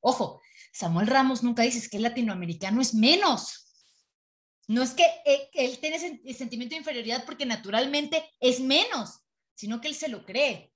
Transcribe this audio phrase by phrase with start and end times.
[0.00, 0.40] Ojo,
[0.72, 3.66] Samuel Ramos nunca dice que el latinoamericano es menos.
[4.66, 9.20] No es que eh, él, tiene ese sentimiento de inferioridad porque naturalmente es menos,
[9.54, 10.72] sino que él se lo cree.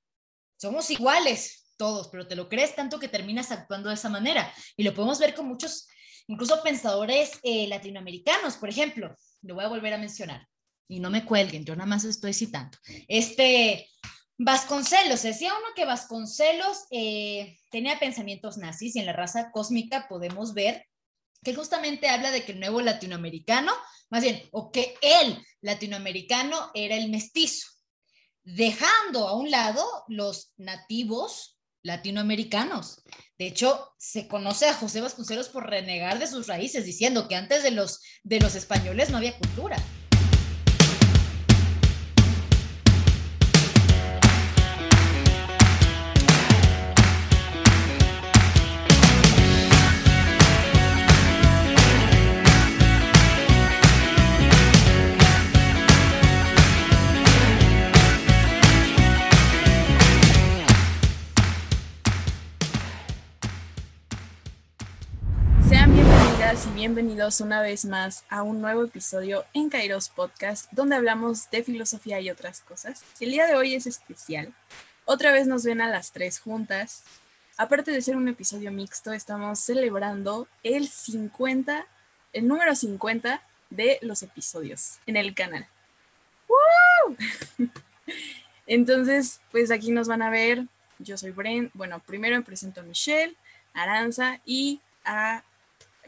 [0.57, 4.53] Somos iguales todos, pero te lo crees tanto que terminas actuando de esa manera.
[4.77, 5.89] Y lo podemos ver con muchos,
[6.27, 9.15] incluso pensadores eh, latinoamericanos, por ejemplo.
[9.43, 10.49] Lo voy a volver a mencionar.
[10.89, 12.77] Y no me cuelguen, yo nada más estoy citando.
[13.09, 13.89] Este,
[14.37, 20.55] Vasconcelos, decía uno que Vasconcelos eh, tenía pensamientos nazis y en la raza cósmica podemos
[20.55, 20.87] ver
[21.45, 23.73] que justamente habla de que el nuevo latinoamericano,
[24.11, 27.69] más bien, o que el latinoamericano era el mestizo,
[28.43, 33.03] dejando a un lado los nativos latinoamericanos.
[33.39, 37.63] De hecho, se conoce a José Vasconcelos por renegar de sus raíces, diciendo que antes
[37.63, 39.77] de los, de los españoles no había cultura.
[66.85, 72.21] Bienvenidos una vez más a un nuevo episodio en Kairos Podcast, donde hablamos de filosofía
[72.21, 73.03] y otras cosas.
[73.21, 74.53] El día de hoy es especial.
[75.07, 77.03] Otra vez nos ven a las tres juntas.
[77.57, 81.87] Aparte de ser un episodio mixto, estamos celebrando el 50,
[82.35, 85.67] el número 50 de los episodios en el canal.
[86.49, 87.17] ¡Woo!
[88.67, 90.67] Entonces, pues aquí nos van a ver.
[90.99, 91.71] Yo soy Bren.
[91.73, 93.37] Bueno, primero me presento a Michelle,
[93.73, 95.45] Aranza y a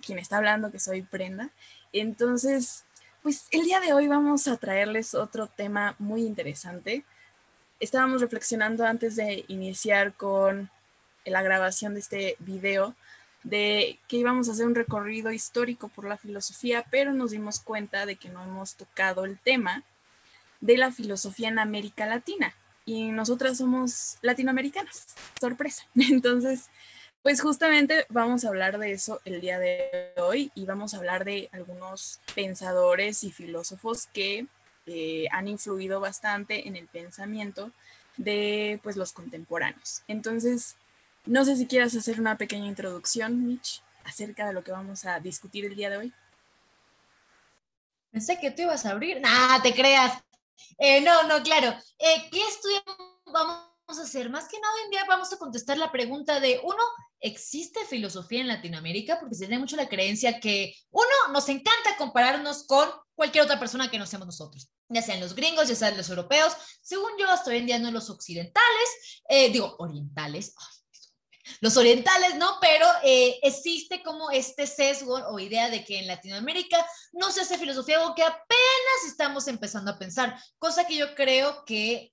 [0.05, 1.51] quien está hablando, que soy Prenda.
[1.93, 2.85] Entonces,
[3.23, 7.05] pues el día de hoy vamos a traerles otro tema muy interesante.
[7.81, 10.71] Estábamos reflexionando antes de iniciar con
[11.25, 12.95] la grabación de este video
[13.43, 18.05] de que íbamos a hacer un recorrido histórico por la filosofía, pero nos dimos cuenta
[18.05, 19.85] de que no hemos tocado el tema
[20.61, 22.55] de la filosofía en América Latina.
[22.85, 25.85] Y nosotras somos latinoamericanas, sorpresa.
[25.95, 26.67] Entonces,
[27.27, 31.25] pues justamente vamos a hablar de eso el día de hoy y vamos a hablar
[31.25, 34.47] de algunos pensadores y filósofos que
[34.87, 37.73] eh, han influido bastante en el pensamiento
[38.17, 40.03] de pues los contemporáneos.
[40.07, 40.77] Entonces,
[41.25, 45.19] no sé si quieras hacer una pequeña introducción, Mitch, acerca de lo que vamos a
[45.19, 46.13] discutir el día de hoy.
[48.13, 49.21] Pensé que tú ibas a abrir.
[49.21, 50.23] Nah, te creas.
[50.79, 51.77] Eh, no, no, claro.
[51.99, 52.85] Eh, ¿Qué estudio
[53.33, 54.29] vamos a hacer?
[54.31, 56.83] Más que nada, hoy en día vamos a contestar la pregunta de, uno,
[57.21, 59.19] ¿existe filosofía en Latinoamérica?
[59.21, 63.89] Porque se tiene mucho la creencia que, uno, nos encanta compararnos con cualquier otra persona
[63.89, 66.53] que no seamos nosotros, ya sean los gringos, ya sean los europeos.
[66.83, 70.53] Según yo, hasta hoy en día no los occidentales, eh, digo, orientales,
[71.61, 72.59] los orientales, ¿no?
[72.61, 77.57] Pero eh, existe como este sesgo o idea de que en Latinoamérica no se hace
[77.57, 82.13] filosofía o que apenas estamos empezando a pensar, cosa que yo creo que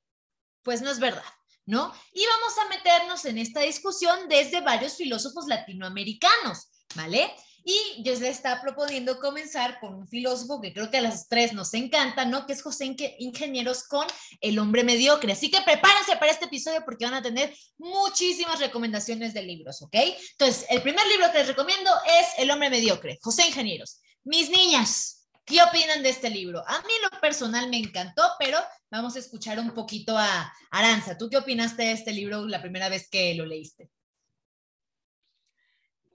[0.61, 1.23] pues no es verdad.
[1.65, 1.93] ¿No?
[2.13, 7.33] Y vamos a meternos en esta discusión desde varios filósofos latinoamericanos, ¿vale?
[7.65, 11.53] Y yo les está proponiendo comenzar con un filósofo que creo que a las tres
[11.53, 12.45] nos encanta, ¿no?
[12.45, 14.05] Que es José Ingenieros con
[14.41, 15.31] El hombre mediocre.
[15.31, 19.95] Así que prepárense para este episodio porque van a tener muchísimas recomendaciones de libros, ¿ok?
[20.31, 24.01] Entonces, el primer libro que les recomiendo es El hombre mediocre, José Ingenieros.
[24.25, 26.63] Mis niñas, ¿Qué opinan de este libro?
[26.65, 28.57] A mí lo personal me encantó, pero
[28.89, 31.17] vamos a escuchar un poquito a Aranza.
[31.17, 33.89] ¿Tú qué opinaste de este libro la primera vez que lo leíste?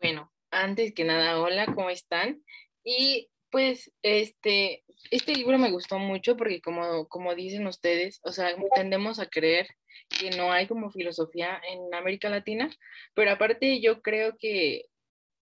[0.01, 2.43] Bueno, antes que nada, hola, ¿cómo están?
[2.83, 8.55] Y pues este, este libro me gustó mucho porque como, como dicen ustedes, o sea,
[8.75, 9.69] tendemos a creer
[10.09, 12.71] que no hay como filosofía en América Latina,
[13.13, 14.85] pero aparte yo creo que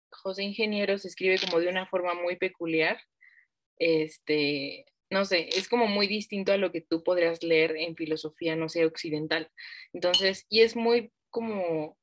[0.10, 2.98] José Ingeniero se escribe como de una forma muy peculiar
[3.78, 8.56] este, no sé, es como muy distinto a lo que tú podrías leer en filosofía,
[8.56, 9.52] no sé, occidental.
[9.94, 11.98] Entonces, y es muy como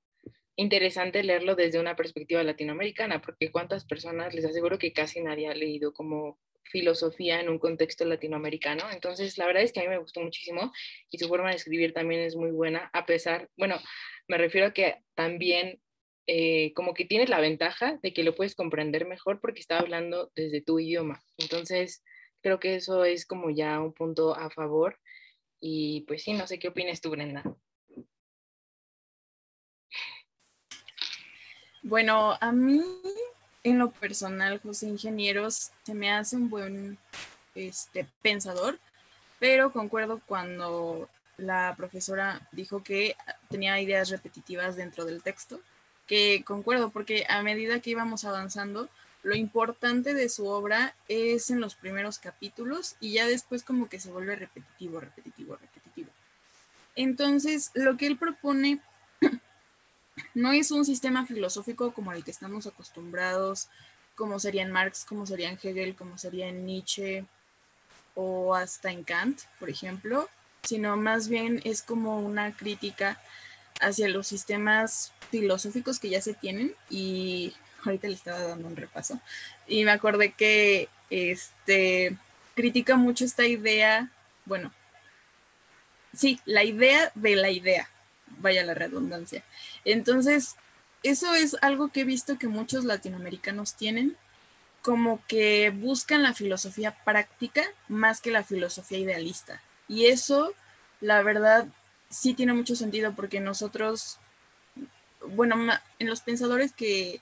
[0.57, 5.55] interesante leerlo desde una perspectiva latinoamericana, porque cuántas personas, les aseguro que casi nadie ha
[5.55, 8.85] leído como filosofía en un contexto latinoamericano.
[8.91, 10.73] Entonces, la verdad es que a mí me gustó muchísimo
[11.11, 13.79] y su forma de escribir también es muy buena, a pesar, bueno,
[14.29, 15.81] me refiero a que también
[16.27, 20.31] eh, como que tienes la ventaja de que lo puedes comprender mejor porque está hablando
[20.37, 21.23] desde tu idioma.
[21.39, 22.03] Entonces,
[22.43, 24.99] creo que eso es como ya un punto a favor.
[25.61, 27.43] Y pues sí, no sé qué opinas tú, Brenda.
[31.83, 32.81] Bueno, a mí
[33.65, 36.99] en lo personal, José Ingenieros se me hace un buen
[37.57, 38.79] este, pensador,
[39.41, 43.17] pero concuerdo cuando la profesora dijo que
[43.51, 45.61] tenía ideas repetitivas dentro del texto
[46.13, 48.91] que concuerdo, porque a medida que íbamos avanzando,
[49.23, 53.99] lo importante de su obra es en los primeros capítulos y ya después como que
[53.99, 56.11] se vuelve repetitivo, repetitivo, repetitivo.
[56.97, 58.83] Entonces, lo que él propone
[60.35, 63.69] no es un sistema filosófico como el que estamos acostumbrados,
[64.15, 67.25] como serían Marx, como serían Hegel, como serían Nietzsche
[68.15, 70.29] o hasta en Kant, por ejemplo,
[70.63, 73.19] sino más bien es como una crítica
[73.81, 77.55] hacia los sistemas filosóficos que ya se tienen y
[77.85, 79.21] ahorita le estaba dando un repaso
[79.67, 82.17] y me acordé que este
[82.55, 84.11] critica mucho esta idea,
[84.45, 84.73] bueno,
[86.15, 87.89] sí, la idea de la idea,
[88.39, 89.43] vaya la redundancia.
[89.85, 90.57] Entonces,
[91.03, 94.17] eso es algo que he visto que muchos latinoamericanos tienen,
[94.83, 99.63] como que buscan la filosofía práctica más que la filosofía idealista.
[99.89, 100.55] Y eso,
[101.01, 101.67] la verdad,
[102.13, 104.19] sí tiene mucho sentido porque nosotros,
[105.27, 105.57] bueno,
[105.99, 107.21] en los pensadores que,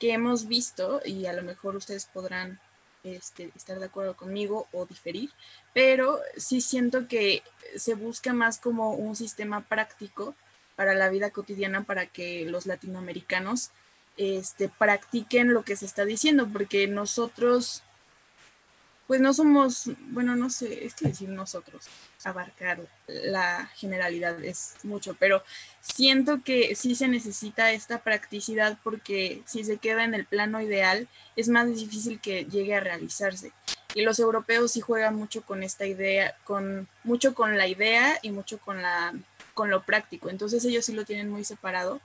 [0.00, 2.60] hemos visto, y a lo mejor ustedes podrán
[3.02, 5.30] este, estar de acuerdo conmigo o diferir,
[5.74, 7.42] pero sí siento que
[7.74, 10.36] se busca más como un sistema práctico
[10.76, 13.70] para la vida cotidiana para que los latinoamericanos
[14.16, 17.82] este, practiquen lo que se está diciendo, porque nosotros
[19.08, 21.86] pues no somos, bueno, no sé, es que decir nosotros,
[22.24, 25.42] abarcar la generalidad es mucho, pero
[25.80, 31.08] siento que sí se necesita esta practicidad porque si se queda en el plano ideal
[31.36, 33.50] es más difícil que llegue a realizarse.
[33.94, 38.30] Y los europeos sí juegan mucho con esta idea, con mucho con la idea y
[38.30, 39.14] mucho con la
[39.54, 40.28] con lo práctico.
[40.28, 42.02] Entonces ellos sí lo tienen muy separado,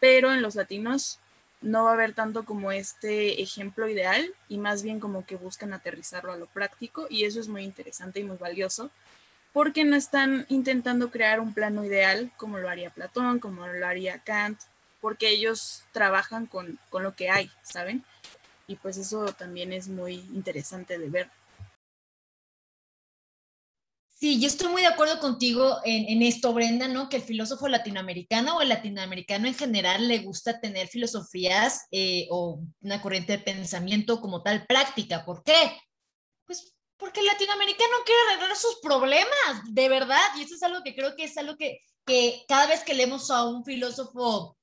[0.00, 1.19] pero en los latinos
[1.62, 5.72] no va a haber tanto como este ejemplo ideal y más bien como que buscan
[5.72, 8.90] aterrizarlo a lo práctico y eso es muy interesante y muy valioso
[9.52, 14.20] porque no están intentando crear un plano ideal como lo haría Platón, como lo haría
[14.20, 14.60] Kant,
[15.00, 18.04] porque ellos trabajan con, con lo que hay, ¿saben?
[18.66, 21.28] Y pues eso también es muy interesante de ver.
[24.20, 27.08] Sí, yo estoy muy de acuerdo contigo en, esto, Brenda, ¿no?
[27.08, 32.60] Que el filósofo latinoamericano o el latinoamericano en general le gusta tener filosofías eh, o
[32.82, 35.24] una corriente de pensamiento como tal práctica.
[35.24, 35.74] ¿Por qué?
[36.44, 40.20] Pues porque el latinoamericano quiere arreglar sus problemas, de verdad.
[40.36, 43.30] Y eso es algo que creo que es algo que, que cada vez que leemos
[43.30, 44.58] a un filósofo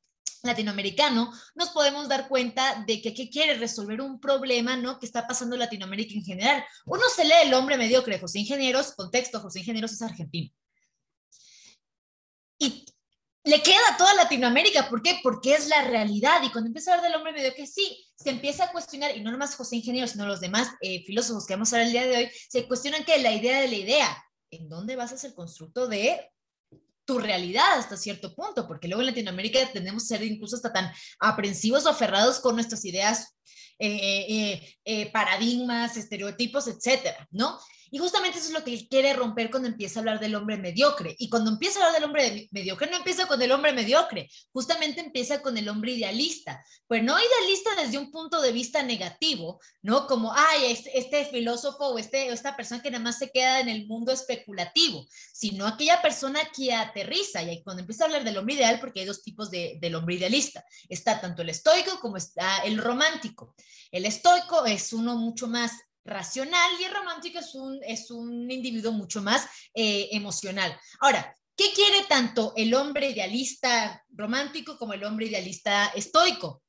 [0.48, 5.00] latinoamericano, nos podemos dar cuenta de que, quiere resolver un problema ¿no?
[5.00, 6.66] que está pasando en Latinoamérica en general.
[6.86, 10.52] Uno se lee El hombre mediocre, José Ingenieros, contexto, José Ingenieros es argentino.
[12.60, 12.86] Y
[13.44, 15.20] le queda a toda Latinoamérica, ¿por qué?
[15.24, 16.42] Porque es la realidad.
[16.44, 19.32] Y cuando empieza a hablar del hombre mediocre, sí, se empieza a cuestionar, y no
[19.32, 22.18] nomás José Ingenieros, sino los demás eh, filósofos que vamos a ver el día de
[22.18, 26.30] hoy, se cuestionan que la idea de la idea, ¿en dónde basas el constructo de
[27.08, 30.92] tu realidad hasta cierto punto, porque luego en Latinoamérica tendemos a ser incluso hasta tan
[31.20, 33.38] aprensivos o aferrados con nuestras ideas,
[33.80, 37.58] eh, eh, eh, paradigmas, estereotipos, etcétera, ¿no?
[37.92, 40.58] Y justamente eso es lo que él quiere romper cuando empieza a hablar del hombre
[40.58, 41.16] mediocre.
[41.20, 45.02] Y cuando empieza a hablar del hombre mediocre, no empieza con el hombre mediocre, justamente
[45.02, 46.64] empieza con el hombre idealista.
[46.88, 50.08] Pues no idealista desde un punto de vista negativo, ¿no?
[50.08, 53.70] Como, ay, este, este filósofo o, este, esta persona que nada más se queda en
[53.70, 57.44] el mundo especulativo, sino aquella persona que aterriza.
[57.44, 60.16] Y cuando empieza a hablar del hombre ideal, porque hay dos tipos de, del hombre
[60.16, 60.64] idealista.
[60.90, 63.56] Está tanto el estoico como está el romántico.
[63.92, 65.72] El estoico es uno mucho más
[66.08, 70.78] racional y el romántico es un, es un individuo mucho más eh, emocional.
[71.02, 76.64] Ahora, ¿qué quiere tanto el hombre idealista romántico como el hombre idealista estoico?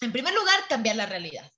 [0.00, 1.50] En primer lugar, cambiar la realidad,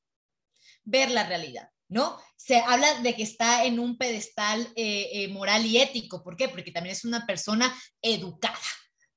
[0.84, 1.70] ver la realidad.
[1.88, 2.18] ¿no?
[2.36, 6.22] Se habla de que está en un pedestal eh, eh, moral y ético.
[6.22, 6.48] ¿Por qué?
[6.48, 8.58] Porque también es una persona educada,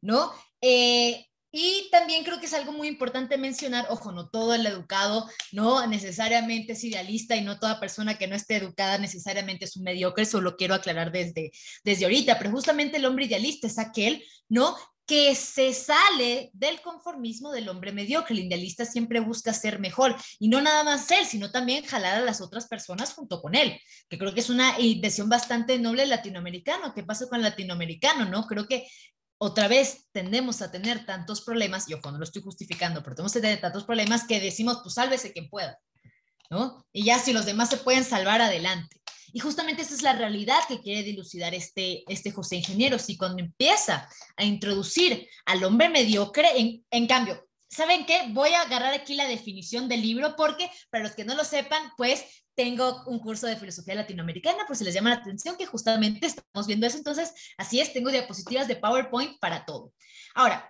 [0.01, 0.31] ¿no?
[1.51, 5.85] Y también creo que es algo muy importante mencionar, ojo, no todo el educado no
[5.87, 10.23] necesariamente es idealista y no toda persona que no esté educada necesariamente es un mediocre,
[10.23, 11.51] eso lo quiero aclarar desde,
[11.83, 14.75] desde ahorita, pero justamente el hombre idealista es aquel, ¿no?
[15.09, 18.35] que se sale del conformismo del hombre mediocre.
[18.35, 22.23] El idealista siempre busca ser mejor y no nada más él, sino también jalar a
[22.23, 26.93] las otras personas junto con él, que creo que es una intención bastante noble latinoamericano.
[26.93, 28.25] ¿Qué pasa con el latinoamericano?
[28.25, 28.87] No creo que
[29.41, 33.39] otra vez tendemos a tener tantos problemas, yo cuando lo estoy justificando, pero tenemos que
[33.39, 35.79] tener tantos problemas que decimos, pues sálvese quien pueda,
[36.49, 36.85] ¿no?
[36.91, 38.97] Y ya si los demás se pueden salvar, adelante.
[39.31, 42.99] Y justamente esa es la realidad que quiere dilucidar este, este José Ingeniero.
[42.99, 48.23] Si cuando empieza a introducir al hombre mediocre, en, en cambio, ¿saben qué?
[48.29, 51.91] Voy a agarrar aquí la definición del libro porque, para los que no lo sepan,
[51.95, 52.25] pues
[52.59, 56.67] tengo un curso de filosofía latinoamericana, por si les llama la atención, que justamente estamos
[56.67, 56.97] viendo eso.
[56.97, 59.93] Entonces, así es, tengo diapositivas de PowerPoint para todo.
[60.35, 60.69] Ahora,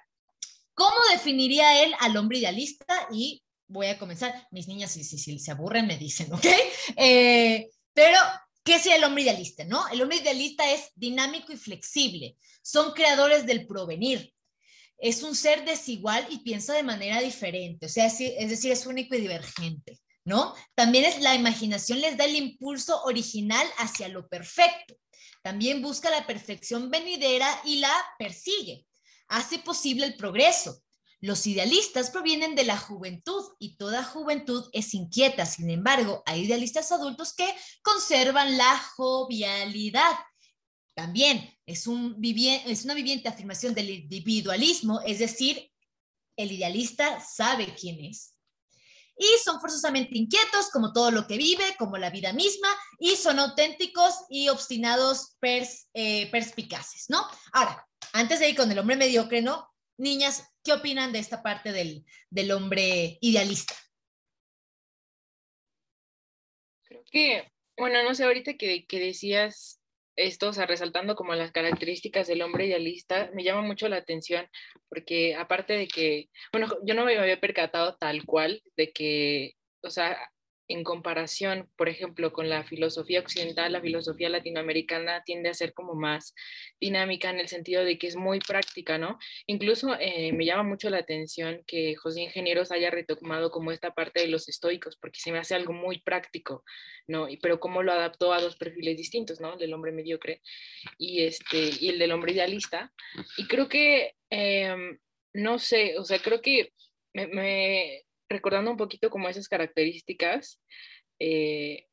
[0.79, 3.09] ¿Cómo definiría él al hombre idealista?
[3.11, 4.47] Y voy a comenzar.
[4.49, 6.45] Mis niñas, si, si, se aburren, me dicen, ¿ok?
[6.95, 8.17] Eh, pero,
[8.63, 9.65] ¿qué es el hombre idealista?
[9.65, 9.85] ¿no?
[9.89, 12.37] El hombre idealista es dinámico y flexible.
[12.61, 14.33] Son creadores del provenir.
[14.97, 17.87] Es un ser desigual y piensa de manera diferente.
[17.87, 19.99] O sea, es decir, es único y divergente.
[20.25, 20.53] ¿No?
[20.75, 24.95] También es la imaginación les da el impulso original hacia lo perfecto.
[25.41, 28.85] También busca la perfección venidera y la persigue.
[29.27, 30.81] Hace posible el progreso.
[31.21, 35.45] Los idealistas provienen de la juventud y toda juventud es inquieta.
[35.45, 37.47] Sin embargo, hay idealistas adultos que
[37.81, 40.11] conservan la jovialidad.
[40.95, 45.71] También es, un es una viviente afirmación del individualismo, es decir,
[46.35, 48.38] el idealista sabe quién es
[49.19, 53.37] y son forzosamente inquietos como todo lo que vive, como la vida misma, y son
[53.37, 57.27] auténticos y obstinados eh, perspicaces, ¿no?
[57.51, 59.69] Ahora, antes de ir con el hombre mediocre, ¿no?
[59.97, 63.75] Niñas, ¿qué opinan de esta parte del, del hombre idealista?
[66.83, 69.78] Creo que, bueno, no sé, ahorita que, que decías
[70.19, 74.47] esto, o sea, resaltando como las características del hombre idealista, me llama mucho la atención
[74.89, 79.89] porque aparte de que, bueno, yo no me había percatado tal cual de que, o
[79.89, 80.17] sea,
[80.69, 85.95] en comparación, por ejemplo, con la filosofía occidental, la filosofía latinoamericana tiende a ser como
[85.95, 86.35] más
[86.79, 89.17] dinámica en el sentido de que es muy práctica, ¿no?
[89.47, 94.21] Incluso eh, me llama mucho la atención que José Ingenieros haya retomado como esta parte
[94.21, 96.63] de los estoicos, porque se me hace algo muy práctico,
[97.07, 97.27] ¿no?
[97.27, 99.53] Y, pero cómo lo adaptó a dos perfiles distintos, ¿no?
[99.53, 100.43] El del hombre mediocre
[100.99, 102.93] y, este, y el del hombre idealista.
[103.37, 104.99] Y creo que, em,
[105.33, 106.73] no sé, o sea, creo que
[107.13, 110.61] me recordando un poquito como esas características,
[111.19, 111.87] eh,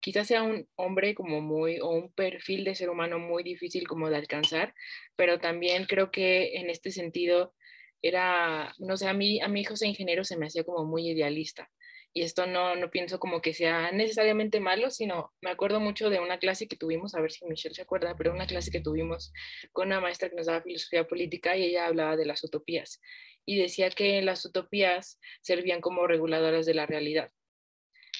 [0.00, 4.10] quizás sea un hombre como muy, o un perfil de ser humano muy difícil como
[4.10, 4.74] de alcanzar,
[5.16, 7.54] pero también creo que en este sentido
[8.02, 11.08] era, no sé, a mí, a mi hijo José ingeniero se me hacía como muy
[11.08, 11.68] idealista.
[12.14, 16.20] Y esto no, no pienso como que sea necesariamente malo, sino me acuerdo mucho de
[16.20, 19.32] una clase que tuvimos, a ver si Michelle se acuerda, pero una clase que tuvimos
[19.72, 23.00] con una maestra que nos daba filosofía política y ella hablaba de las utopías
[23.48, 27.30] y decía que las utopías servían como reguladoras de la realidad.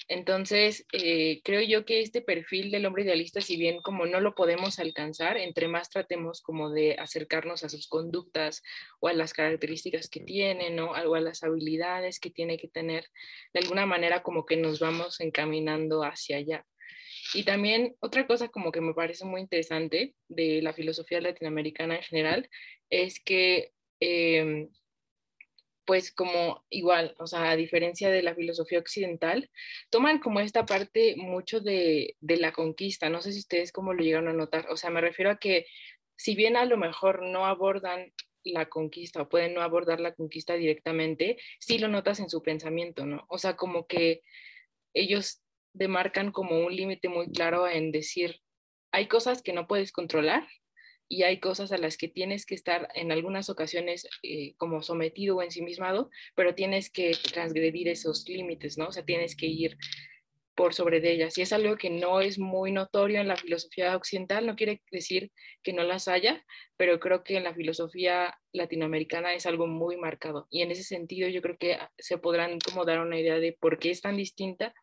[0.07, 4.33] Entonces, eh, creo yo que este perfil del hombre idealista, si bien como no lo
[4.33, 8.63] podemos alcanzar, entre más tratemos como de acercarnos a sus conductas
[8.99, 10.89] o a las características que tiene, ¿no?
[10.89, 13.05] o a las habilidades que tiene que tener,
[13.53, 16.65] de alguna manera como que nos vamos encaminando hacia allá.
[17.35, 22.01] Y también otra cosa como que me parece muy interesante de la filosofía latinoamericana en
[22.01, 22.49] general
[22.89, 24.69] es que em,
[25.89, 29.49] pues como igual, o sea, a diferencia de la filosofía occidental,
[29.89, 33.09] toman como esta parte mucho de, la conquista.
[33.09, 34.67] No sé si ustedes cómo lo llegaron a notar.
[34.69, 35.65] O sea, me refiero a que
[36.15, 40.53] si bien a lo mejor no abordan la conquista o pueden no abordar la conquista
[40.53, 43.25] directamente, sí lo notas en su pensamiento, ¿no?
[43.27, 44.21] O sea, como que
[44.93, 45.41] ellos
[45.73, 48.41] demarcan como un límite muy claro en decir,
[48.91, 50.47] hay cosas que no puedes controlar
[51.09, 55.35] y hay cosas a las que tienes que estar en algunas ocasiones eh, como sometido
[55.35, 58.87] o ensimismado, pero tienes que transgredir esos límites, ¿no?
[58.87, 59.75] O sea, tienes que ir
[60.53, 61.37] por sobre de ellas.
[61.37, 65.31] Y es algo que no es muy notorio en la filosofía occidental, no quiere decir
[65.63, 66.45] que no las haya,
[66.77, 70.47] pero creo que en la filosofía latinoamericana es algo muy marcado.
[70.51, 73.79] Y en ese sentido yo creo que se podrán como dar una idea de por
[73.79, 74.73] qué es tan distinta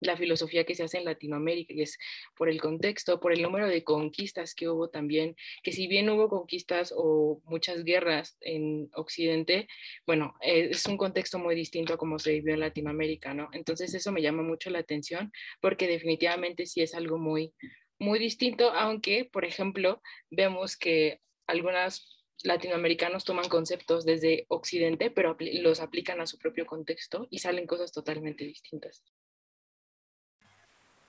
[0.00, 1.98] la filosofía que se hace en Latinoamérica, y es
[2.36, 6.28] por el contexto, por el número de conquistas que hubo también, que si bien hubo
[6.28, 9.68] conquistas o muchas guerras en Occidente,
[10.06, 13.48] bueno, eh, es un contexto muy distinto a como se vivió en Latinoamérica, ¿no?
[13.52, 17.54] Entonces eso me llama mucho la atención porque definitivamente sí es algo muy,
[17.98, 25.80] muy distinto, aunque, por ejemplo, vemos que algunos latinoamericanos toman conceptos desde Occidente, pero los
[25.80, 29.02] aplican a su propio contexto y salen cosas totalmente distintas.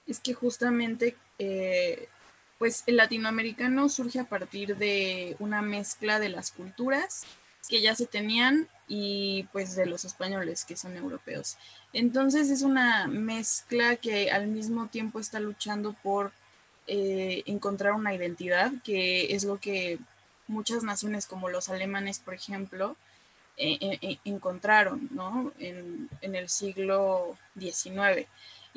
[0.08, 2.08] Es que justamente, eh,
[2.58, 7.26] pues el latinoamericano surge a partir de una mezcla de las culturas
[7.68, 11.58] que ya se tenían y pues de los españoles que son europeos.
[11.94, 16.32] Entonces es una mezcla que al mismo tiempo está luchando por
[16.88, 20.00] eh, encontrar una identidad, que es lo que
[20.48, 22.96] muchas naciones como los alemanes, por ejemplo,
[23.58, 25.52] eh, encontraron ¿no?
[25.60, 28.28] en, en, el siglo XIX.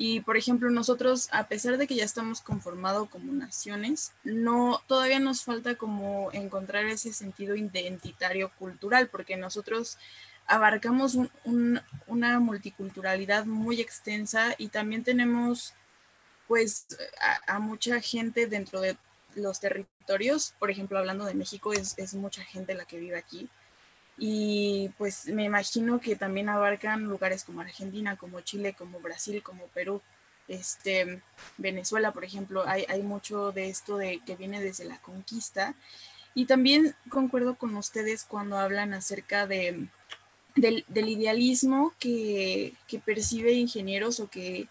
[0.03, 5.19] Y por ejemplo, nosotros, a pesar de que ya estamos conformados como naciones, no, todavía
[5.19, 9.99] nos falta como encontrar ese sentido identitario cultural, porque nosotros
[10.47, 11.19] abarcamos
[12.07, 15.75] una multiculturalidad muy extensa y también tenemos
[16.47, 16.87] pues
[17.45, 18.97] a, mucha gente dentro de
[19.35, 23.51] los territorios, por ejemplo, hablando de México, es, es mucha gente la que vive aquí
[24.23, 29.65] y pues me imagino que también abarcan lugares como Argentina, como Chile, como Brasil, como
[29.69, 29.99] Perú,
[30.47, 31.23] este,
[31.57, 35.73] Venezuela, por ejemplo, hay, hay mucho de esto de que viene desde la conquista.
[36.35, 39.87] Y también concuerdo con ustedes cuando hablan acerca de,
[40.55, 44.67] del, idealismo que, que, percibe ingenieros o que,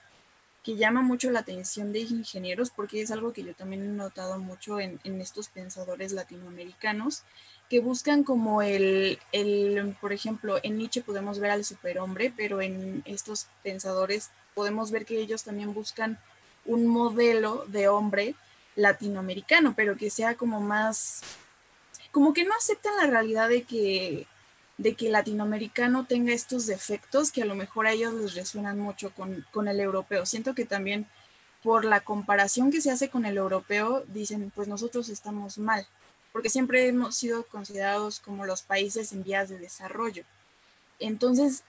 [0.62, 4.38] que, llama mucho la atención de ingenieros, porque es algo que yo también he notado
[4.38, 7.24] mucho en, en estos pensadores latinoamericanos,
[7.70, 13.04] que buscan como el, el, por ejemplo, en Nietzsche podemos ver al superhombre, pero en
[13.06, 16.18] estos pensadores podemos ver que ellos también buscan
[16.66, 18.34] un modelo de hombre
[18.74, 21.20] latinoamericano, pero que sea como más,
[22.10, 24.26] como que no aceptan la realidad de que,
[24.76, 28.80] de que el latinoamericano tenga estos defectos que a lo mejor a ellos les resuenan
[28.80, 30.26] mucho con, con el europeo.
[30.26, 31.06] Siento que también
[31.62, 35.86] por la comparación que se hace con el europeo, dicen, pues nosotros estamos mal
[36.32, 40.24] porque siempre hemos sido considerados como los países en vías de desarrollo.
[40.98, 41.64] Entonces,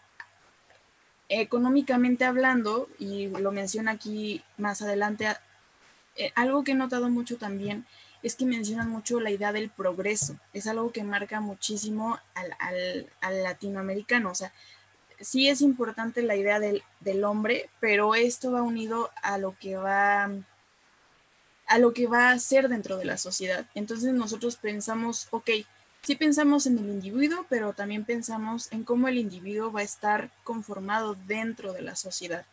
[1.30, 5.27] económicamente hablando, y lo menciona aquí más adelante,
[6.18, 7.86] eh, algo que he notado mucho también
[8.22, 10.38] es que mencionan mucho la idea del progreso.
[10.53, 14.30] Es algo que marca muchísimo al, latinoamericano.
[14.30, 14.53] O sea,
[15.20, 19.77] sí es importante la idea del, del hombre, pero esto va unido a lo que
[19.77, 20.30] va
[21.72, 23.66] a lo que va a ser dentro de la sociedad.
[23.75, 25.51] Entonces nosotros pensamos, ok,
[26.01, 30.32] sí pensamos en el individuo, pero también pensamos en cómo el individuo va a estar
[30.44, 32.46] conformado dentro de la sociedad.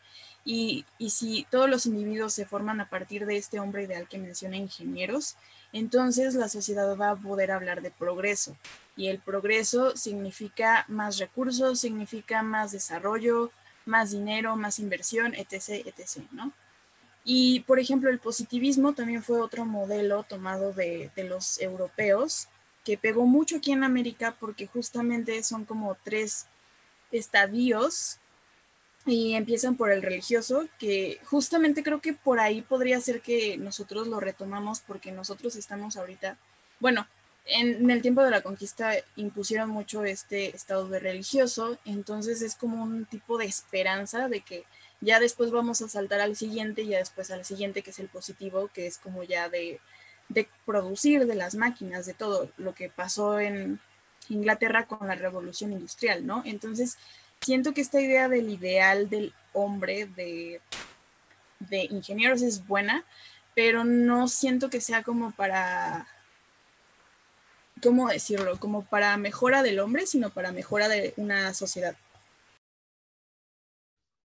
[0.45, 4.19] Y, y, si todos los individuos se forman a partir de este hombre ideal que
[4.19, 5.35] menciona ingenieros,
[5.73, 8.57] entonces la sociedad va a poder hablar de progreso.
[8.97, 13.51] Y el progreso significa más recursos, significa más desarrollo,
[13.85, 16.53] más dinero, más inversión, etc., etc., ¿no?
[17.31, 22.49] Y, por ejemplo, el positivismo también fue otro modelo tomado de, los europeos
[22.87, 26.47] que pegó mucho aquí en América porque justamente son como tres
[27.13, 28.17] estadios
[29.05, 34.07] y empiezan por el religioso, que justamente creo que por ahí podría ser que nosotros
[34.07, 36.39] lo retomamos porque nosotros estamos ahorita,
[36.81, 37.07] bueno,
[37.45, 42.83] en, el tiempo de la conquista impusieron mucho este estado de religioso, entonces es como
[42.83, 44.65] un tipo de esperanza de que
[45.01, 48.69] ya después vamos a saltar al siguiente ya después al siguiente, que es el positivo,
[48.73, 49.81] que es como ya de,
[50.29, 53.81] de producir de las máquinas, de todo lo que pasó en
[54.29, 56.43] Inglaterra con la revolución industrial, ¿no?
[56.45, 56.99] Entonces,
[57.41, 60.61] siento que esta idea del ideal del hombre, de,
[61.61, 63.05] de ingenieros, es buena,
[63.55, 66.09] pero no siento que sea como para,
[67.83, 68.59] ¿cómo decirlo?
[68.59, 71.97] Como para mejora del hombre, sino para mejora de una sociedad.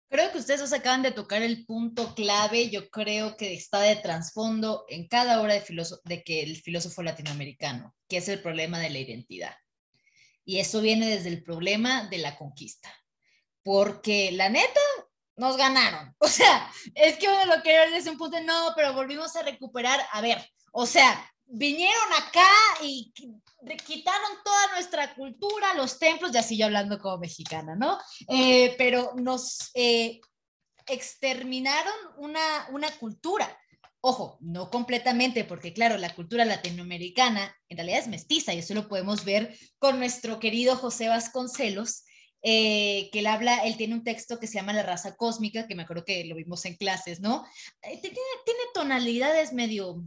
[0.09, 4.85] Creo que ustedes acaban de tocar el punto clave, yo creo que está de trasfondo
[4.89, 8.99] en cada obra de, de que el filósofo latinoamericano, que es el problema de la
[8.99, 9.55] identidad.
[10.45, 12.91] Y eso viene desde el problema de la conquista.
[13.63, 14.81] Porque la neta,
[15.39, 16.15] nos ganaron.
[16.21, 19.43] O sea, es que uno lo quiere ver desde un punto, no, pero volvimos a
[19.43, 22.49] recuperar, a ver, o sea, vinieron acá
[22.83, 23.13] y
[23.87, 27.99] quitaron toda nuestra cultura, los templos, y así yo hablando como mexicana, ¿no?
[28.29, 30.21] Eh, pero nos eh,
[30.87, 33.59] exterminaron una, una cultura.
[34.01, 38.89] Ojo, no completamente, porque claro, la cultura latinoamericana en realidad es mestiza y eso lo
[38.89, 42.05] podemos ver con nuestro querido José Vasconcelos,
[42.43, 45.75] eh, que él habla, él tiene un texto que se llama La raza cósmica, que
[45.75, 47.45] me acuerdo que lo vimos en clases, ¿no?
[47.83, 48.01] tiene,
[48.45, 50.05] tiene tonalidades medio,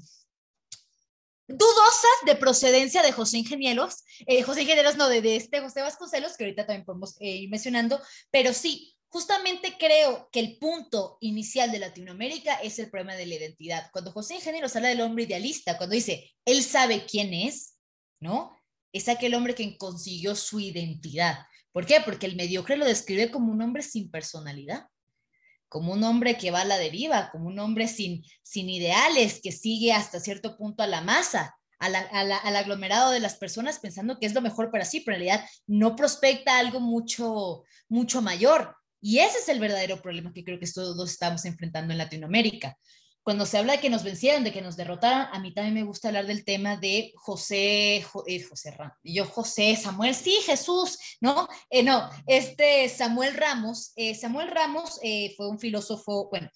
[1.52, 6.46] dudosas de procedencia de José Ingenieros, eh, José Ingenieros no, de, este José Vasconcelos, que
[6.46, 11.80] ahorita también podemos eh, ir mencionando, pero sí, justamente creo que el punto inicial de
[11.80, 13.90] Latinoamérica es el problema de la identidad.
[13.92, 17.78] Cuando José Ingenieros habla del hombre idealista, cuando dice, él sabe quién es,
[18.20, 18.56] ¿no?
[18.94, 21.40] Es aquel hombre que consiguió su identidad.
[21.72, 22.02] ¿Por qué?
[22.02, 24.88] Porque el mediocre lo describe como un hombre sin personalidad
[25.72, 29.54] como un hombre que va a la deriva, como un hombre sin, sin ideales, que
[29.54, 31.96] sigue hasta cierto punto a la masa, al
[32.58, 35.96] aglomerado de las personas pensando que es lo mejor para sí, pero en realidad no
[35.96, 38.76] prospecta algo mucho, mucho mayor.
[39.00, 42.78] Y ese es el verdadero problema que creo que todos estamos enfrentando en Latinoamérica
[43.24, 45.84] cuando se habla de que nos vencieron, de que nos derrotaron, a mí también me
[45.84, 51.48] gusta hablar del tema de José, eh, José Ramos, yo José, Samuel, sí, Jesús, ¿no?
[51.70, 55.00] Eh, no, este Samuel Ramos, eh, Samuel Ramos
[55.38, 56.50] fue un filósofo, bueno,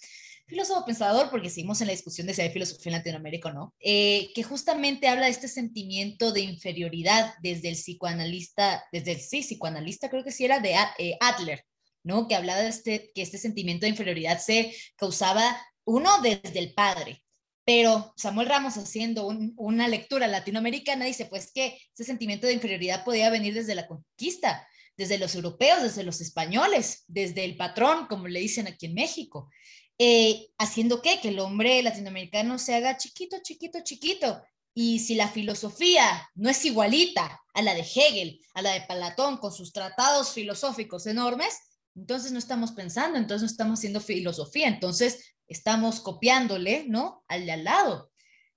[0.48, 3.74] filósofo pensador, porque seguimos en la discusión de si hay filosofía en Latinoamérica o no,
[3.80, 10.10] que justamente habla de este sentimiento de inferioridad desde el psicoanalista, desde el, sí, psicoanalista
[10.10, 10.76] creo que sí era de
[11.20, 11.64] Adler,
[12.04, 12.28] ¿no?
[12.28, 17.22] Que hablaba de este, que este sentimiento de inferioridad se causaba uno desde el padre,
[17.68, 23.32] Pero Samuel Ramos haciendo una lectura latinoamericana dice, pues que ese sentimiento de inferioridad podía
[23.32, 24.68] venir desde la conquista,
[24.98, 29.50] desde los europeos, desde los españoles, desde el patrón, como le dicen aquí en México.
[29.98, 31.20] Eh, haciendo qué?
[31.20, 34.44] Que el hombre latinoamericano se haga chiquito, chiquito, chiquito.
[34.74, 39.38] Y si la filosofía no es igualita a la de Hegel, a la de Platón,
[39.38, 41.58] con sus tratados filosóficos enormes,
[41.96, 47.24] entonces no estamos pensando, entonces no estamos haciendo filosofía, entonces estamos copiándole, ¿no?
[47.28, 48.12] Al de al lado,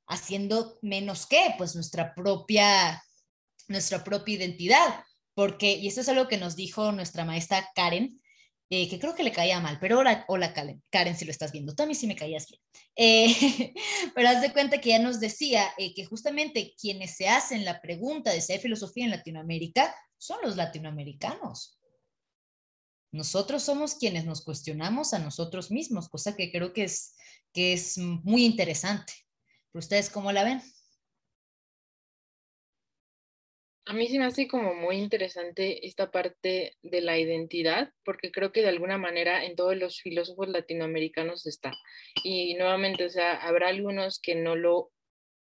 [0.06, 3.02] haciendo menos que, pues nuestra propia,
[3.68, 8.20] nuestra propia identidad, porque, y esto es algo que nos dijo nuestra maestra Karen,
[8.70, 11.74] eh, que creo que le caía mal, pero hola, Karen, Karen, si lo estás viendo,
[11.74, 12.60] tú a mí sí me caías bien.
[12.96, 13.72] Eh,
[14.14, 17.80] pero haz de cuenta que ya nos decía eh, que justamente quienes se hacen la
[17.80, 21.77] pregunta de si hay filosofía en Latinoamérica son los latinoamericanos.
[23.18, 27.16] Nosotros somos quienes nos cuestionamos a nosotros mismos, cosa que creo que es,
[27.52, 29.12] que es muy interesante.
[29.72, 30.62] ¿Ustedes cómo la ven?
[33.86, 38.52] A mí se me hace como muy interesante esta parte de la identidad, porque creo
[38.52, 41.72] que de alguna manera en todos los filósofos latinoamericanos está.
[42.22, 44.92] Y nuevamente, o sea, habrá algunos que no lo,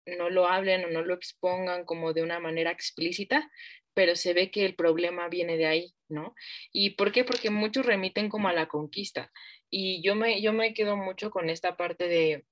[0.06, 3.52] no lo hablen o no lo expongan como de una manera explícita,
[3.98, 6.36] pero se ve que el problema viene de ahí, ¿no?
[6.72, 7.24] ¿Y por qué?
[7.24, 9.32] Porque muchos remiten como a la conquista.
[9.72, 12.46] Y yo me, yo me quedo mucho con esta parte de,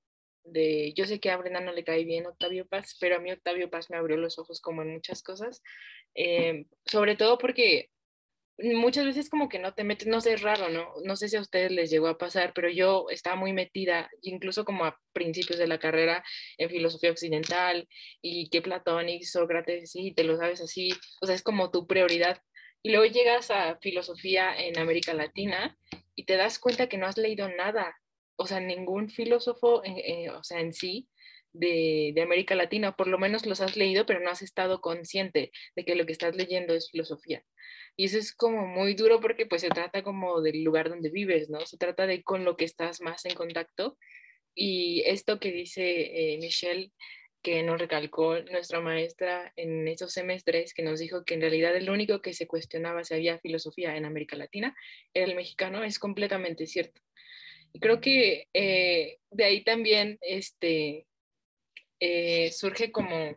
[0.44, 3.32] de, yo sé que a Brenda no le cae bien Octavio Paz, pero a mí
[3.32, 5.62] Octavio Paz me abrió los ojos como en muchas cosas,
[6.16, 7.92] eh, sobre todo porque
[8.58, 10.94] muchas veces como que no te metes, no sé, es raro, ¿no?
[11.04, 14.66] No sé si a ustedes les llegó a pasar, pero yo estaba muy metida, incluso
[14.66, 16.24] como a principios de la carrera,
[16.58, 17.88] en filosofía occidental
[18.22, 20.92] y que Platón y Sócrates, sí, te lo sabes así,
[21.22, 22.42] o sea, es como tu prioridad.
[22.82, 25.78] Y luego llegas a filosofía en América Latina
[26.16, 27.96] y te das cuenta que no has leído nada,
[28.38, 31.08] o sea, ningún filósofo, eh, o sea, en sí,
[31.56, 35.52] de, de, América Latina, por lo menos los has leído, pero no has estado consciente
[35.76, 37.44] de que lo que estás leyendo es filosofía.
[37.96, 41.50] Y eso es como muy duro porque pues se trata como del lugar donde vives,
[41.50, 41.66] ¿no?
[41.66, 43.98] Se trata de con lo que estás más en contacto.
[44.54, 46.92] Y esto que dice eh, Michelle,
[47.42, 51.90] que nos recalcó nuestra maestra en esos semestres, que nos dijo que en realidad el
[51.90, 54.76] único que se cuestionaba si había filosofía en América Latina
[55.14, 57.02] era el mexicano, es completamente cierto.
[57.72, 61.06] Y creo que eh, de ahí también este,
[62.00, 63.36] eh, surge como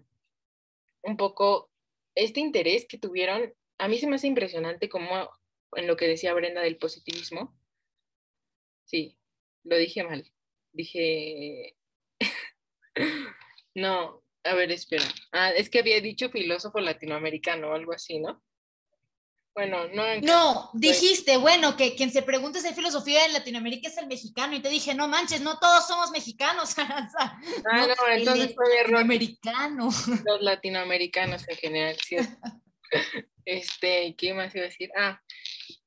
[1.02, 1.70] un poco
[2.14, 5.30] este interés que tuvieron a mí se me hace impresionante como
[5.72, 7.56] en lo que decía Brenda del positivismo.
[8.84, 9.16] Sí,
[9.64, 10.30] lo dije mal.
[10.72, 11.76] Dije...
[13.74, 15.04] no, a ver, espera.
[15.32, 18.42] Ah, es que había dicho filósofo latinoamericano o algo así, ¿no?
[19.58, 20.20] Bueno, no.
[20.20, 24.54] No, dijiste, bueno, que quien se pregunte si hay filosofía en Latinoamérica es el mexicano.
[24.54, 26.76] Y te dije, no manches, no todos somos mexicanos.
[26.78, 28.92] ah, no, entonces fue error.
[28.92, 29.88] Latinoamericano.
[30.24, 32.38] Los latinoamericanos en general, ¿cierto?
[33.44, 34.90] Este, ¿qué más iba a decir?
[34.96, 35.20] Ah,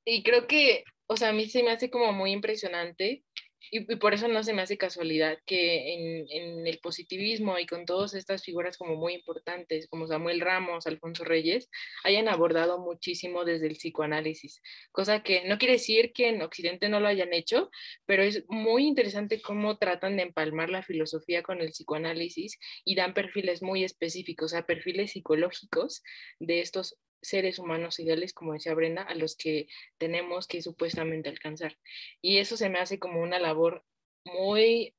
[0.04, 3.24] y creo que, o sea, a mí se me hace como muy impresionante
[3.72, 7.86] y, por eso no se me hace casualidad que en, en, el positivismo y con
[7.86, 11.70] todas estas figuras como muy importantes, como Samuel Ramos, Alfonso Reyes,
[12.04, 17.00] hayan abordado muchísimo desde el psicoanálisis, cosa que no quiere decir que en Occidente no
[17.00, 17.70] lo hayan hecho,
[18.06, 23.14] pero es muy interesante cómo tratan de empalmar la filosofía con el psicoanálisis y dan
[23.14, 26.04] perfiles muy específicos, o sea, perfiles psicológicos
[26.40, 31.78] de estos seres humanos ideales, como decía Brenda, a los que tenemos que supuestamente alcanzar.
[32.22, 33.84] Y eso se me hace como una labor
[34.26, 34.96] muy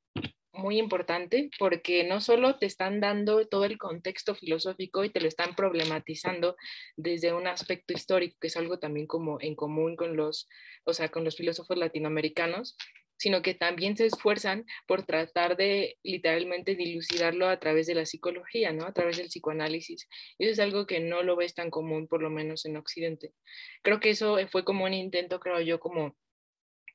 [0.55, 5.29] muy importante porque no solo te están dando todo el contexto filosófico y te lo
[5.29, 6.57] están problematizando
[6.97, 10.49] desde un aspecto histórico, que es algo también como en común con los,
[10.85, 12.77] o sea, con los filósofos latinoamericanos,
[13.23, 18.73] sino que también se esfuerzan por tratar de literalmente dilucidarlo a través de la psicología,
[18.73, 18.85] ¿no?
[18.85, 20.09] A través del psicoanálisis.
[20.41, 23.33] Eso es algo que no lo ves tan común, por lo menos en Occidente.
[23.83, 26.17] Creo que eso fue como un intento, creo yo, como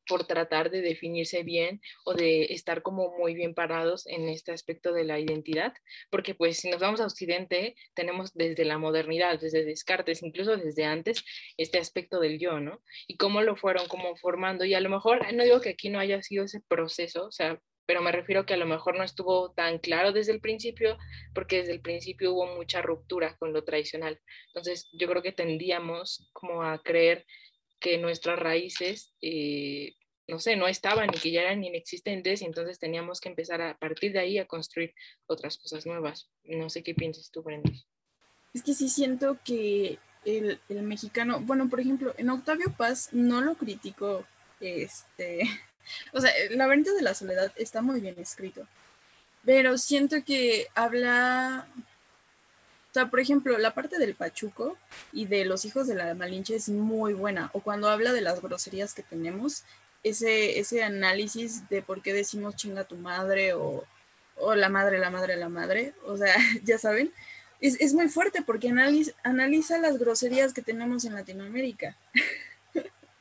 [0.08, 4.94] por tratar de definirse bien o de estar como muy bien parados en este aspecto
[4.94, 5.74] de la identidad,
[6.10, 10.86] porque pues si nos vamos a Occidente, tenemos desde la modernidad, desde Descartes, incluso desde
[10.86, 11.24] antes,
[11.58, 12.82] este aspecto del yo, ¿no?
[13.08, 16.00] Y cómo lo fueron como formando, y a lo mejor, no digo que aquí no
[16.00, 19.54] haya sido ese proceso, o sea, pero me refiero que a lo mejor no estuvo
[19.54, 20.98] tan claro desde el principio,
[21.34, 24.20] porque desde el principio hubo mucha ruptura con lo tradicional.
[24.48, 27.26] Entonces, yo creo que tendíamos como a creer
[27.80, 29.96] que nuestras raíces, eh,
[30.28, 33.78] no sé, no estaban y que ya eran inexistentes y entonces teníamos que empezar a,
[33.78, 34.94] partir de ahí a construir
[35.26, 36.30] otras cosas nuevas.
[36.44, 37.72] No sé qué piensas tú, Brenda.
[38.54, 43.42] Es que sí siento que el, el mexicano, bueno, por ejemplo, en Octavio Paz no
[43.42, 44.26] lo critico,
[44.60, 45.44] este,
[46.14, 48.68] o sea, el laberinto de la soledad está muy bien escrito.
[49.46, 51.68] pero siento que habla,
[53.00, 54.78] sea, por ejemplo, la parte del Pachuco
[55.12, 58.42] y de los hijos de la Malinche es muy buena, o cuando habla de las
[58.42, 59.64] groserías que tenemos,
[60.04, 63.84] ese, ese análisis de por qué decimos chinga tu madre o,
[64.38, 67.12] o la madre, la madre, la madre, o sea, ya saben,
[67.60, 71.96] es, es muy fuerte porque analiza, analiza las groserías que tenemos en Latinoamérica.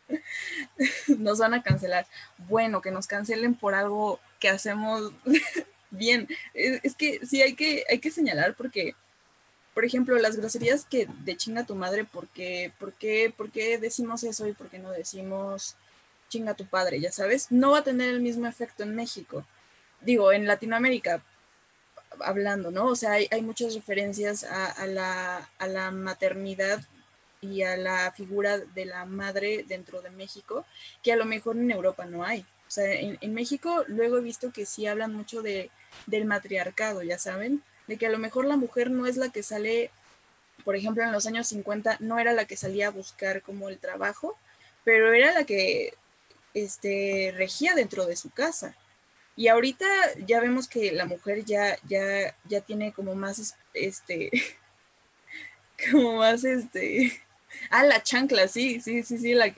[1.18, 2.06] nos van a cancelar.
[2.48, 5.12] Bueno, que nos cancelen por algo que hacemos
[5.90, 6.28] bien.
[6.54, 8.94] Es, que sí hay que, hay que señalar porque,
[9.76, 13.76] por ejemplo, las groserías que de chinga tu madre, ¿por qué, por, qué, ¿por qué
[13.76, 15.76] decimos eso y por qué no decimos
[16.30, 16.98] chinga tu padre?
[16.98, 19.44] Ya sabes, no va a tener el mismo efecto en México.
[20.00, 21.22] Digo, en Latinoamérica,
[22.20, 22.86] hablando, ¿no?
[22.86, 26.82] O sea, hay, hay muchas referencias a, la, a la maternidad
[27.42, 30.64] y a la figura de la madre dentro de México,
[31.02, 32.46] que a lo mejor en Europa no hay.
[32.66, 35.70] O sea, en, México luego he visto que sí hablan mucho de,
[36.06, 39.42] del matriarcado, ya saben, de que a lo mejor la mujer no es la que
[39.42, 39.90] sale,
[40.64, 43.78] por ejemplo, en los años 50 no era la que salía a buscar como el
[43.78, 44.36] trabajo,
[44.84, 45.94] pero era la que
[46.54, 48.76] este, regía dentro de su casa.
[49.36, 49.86] Y ahorita
[50.26, 54.30] ya vemos que la mujer ya, ya, ya tiene como más, este,
[55.90, 57.20] como más, este,
[57.70, 59.52] Ah, la chancla, sí, sí, sí, sí, la,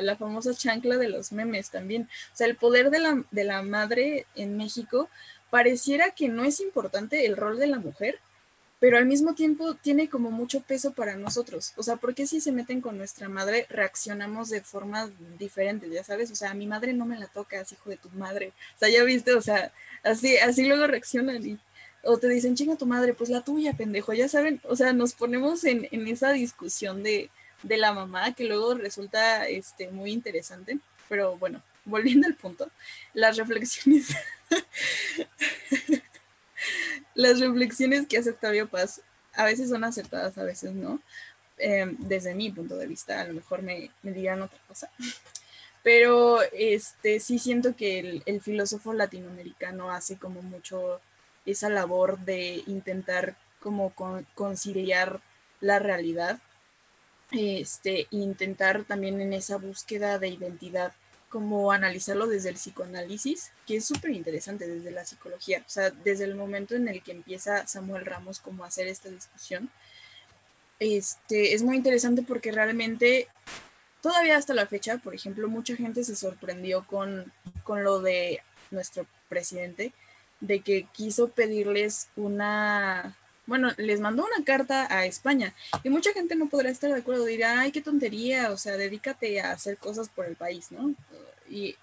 [0.00, 2.08] la, famosa chancla de los memes también.
[2.32, 5.08] O sea, el poder de la, de la madre en México
[5.54, 8.18] pareciera que no es importante el rol de la mujer,
[8.80, 11.72] pero al mismo tiempo tiene como mucho peso para nosotros.
[11.76, 15.92] O sea, ¿por qué si se meten con nuestra madre reaccionamos de formas diferentes?
[15.92, 18.52] Ya sabes, o sea, a mi madre no me la tocas, hijo de tu madre.
[18.74, 19.70] O sea, ya viste, o sea,
[20.02, 21.56] así, así luego reaccionan y
[22.02, 25.12] o te dicen, chinga tu madre, pues la tuya, pendejo, ya saben, o sea, nos
[25.12, 27.30] ponemos en, en esa discusión de,
[27.62, 30.80] de la mamá, que luego resulta este, muy interesante.
[31.08, 32.70] Pero bueno, volviendo al punto,
[33.12, 34.14] las reflexiones,
[37.14, 39.02] las reflexiones que hace Octavio Paz
[39.34, 41.00] a veces son acertadas, a veces no.
[41.56, 44.90] Em, desde mi punto de vista, a lo mejor me, me digan otra cosa.
[45.82, 51.00] Pero este, sí siento que el, filósofo latinoamericano hace como mucho
[51.46, 53.92] esa labor de intentar como
[54.34, 55.20] conciliar
[55.60, 56.40] la realidad
[57.30, 60.92] este, intentar también en esa búsqueda de identidad,
[61.34, 66.22] como analizarlo desde el psicoanálisis, que es súper interesante desde la psicología, o sea, desde
[66.22, 69.68] el momento en el que empieza Samuel Ramos como a hacer esta discusión,
[70.78, 73.26] este, es muy interesante porque realmente
[74.00, 77.32] todavía hasta la fecha, por ejemplo, mucha gente se sorprendió con,
[77.64, 79.92] con lo de nuestro presidente,
[80.38, 83.16] de que quiso pedirles una
[83.46, 87.24] bueno, les mandó una carta a España y mucha gente no podrá estar de acuerdo,
[87.26, 90.94] dirá, ay, qué tontería, o sea, dedícate a hacer cosas por el país, ¿no?
[91.48, 91.76] Y,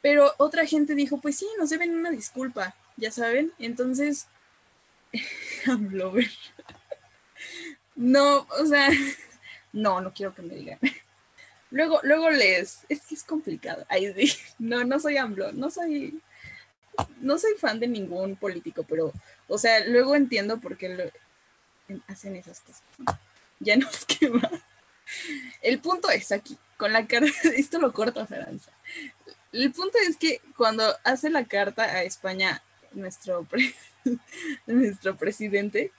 [0.00, 4.26] pero otra gente dijo, pues sí, nos deben una disculpa, ya saben, entonces,
[7.94, 8.88] no, o sea,
[9.72, 10.78] no, no quiero que me digan.
[11.70, 13.86] Luego, luego les, es que es complicado,
[14.58, 16.20] no, no soy AMLO, no soy,
[17.20, 19.12] no soy fan de ningún político, pero,
[19.48, 21.12] o sea, luego entiendo por qué
[22.06, 22.82] hacen esas cosas.
[23.60, 24.50] Ya nos quema.
[25.60, 28.72] El punto es aquí, con la carta, esto lo corta Feranza.
[29.52, 33.46] El punto es que cuando hace la carta a España, nuestro,
[34.66, 35.92] nuestro presidente,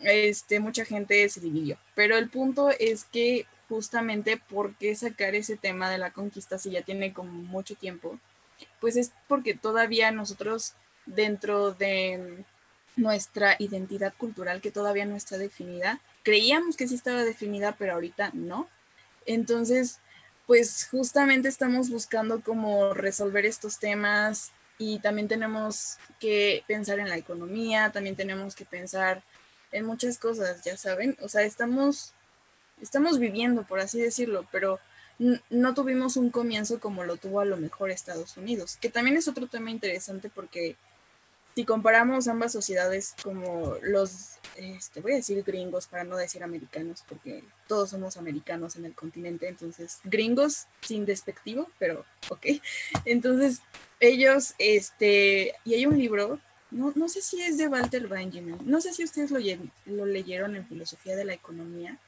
[0.00, 1.78] este, mucha gente se dividió.
[1.94, 6.70] Pero el punto es que justamente por qué sacar ese tema de la conquista si
[6.70, 8.18] ya tiene como mucho tiempo
[8.80, 10.74] pues es porque todavía nosotros
[11.06, 12.44] dentro de
[12.96, 18.30] nuestra identidad cultural que todavía no está definida, creíamos que sí estaba definida, pero ahorita
[18.32, 18.68] no.
[19.26, 20.00] Entonces,
[20.46, 27.16] pues justamente estamos buscando cómo resolver estos temas y también tenemos que pensar en la
[27.16, 29.22] economía, también tenemos que pensar
[29.72, 32.14] en muchas cosas, ya saben, o sea, estamos
[32.80, 34.78] estamos viviendo, por así decirlo, pero
[35.18, 39.28] no tuvimos un comienzo como lo tuvo a lo mejor Estados Unidos, que también es
[39.28, 40.76] otro tema interesante porque
[41.56, 47.02] si comparamos ambas sociedades como los, este, voy a decir gringos para no decir americanos,
[47.08, 52.46] porque todos somos americanos en el continente, entonces gringos sin despectivo, pero ok.
[53.06, 53.62] Entonces
[54.00, 58.82] ellos, este, y hay un libro, no, no sé si es de Walter Benjamin, no
[58.82, 59.40] sé si ustedes lo,
[59.86, 61.98] lo leyeron en Filosofía de la Economía,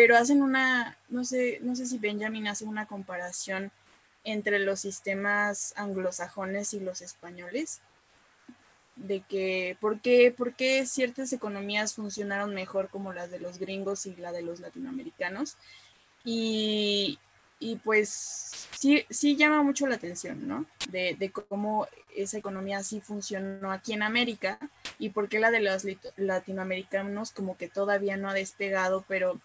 [0.00, 3.70] pero hacen una, no sé, no sé si Benjamin hace una comparación
[4.24, 7.82] entre los sistemas anglosajones y los españoles,
[8.96, 14.06] de que por qué, por qué ciertas economías funcionaron mejor como las de los gringos
[14.06, 15.58] y la de los latinoamericanos.
[16.24, 17.18] Y,
[17.58, 20.64] y pues sí, sí llama mucho la atención, ¿no?
[20.88, 21.86] De, de, cómo
[22.16, 24.58] esa economía sí funcionó aquí en América
[24.98, 25.84] y por qué la de los
[26.16, 29.38] latinoamericanos como que todavía no ha despegado, pero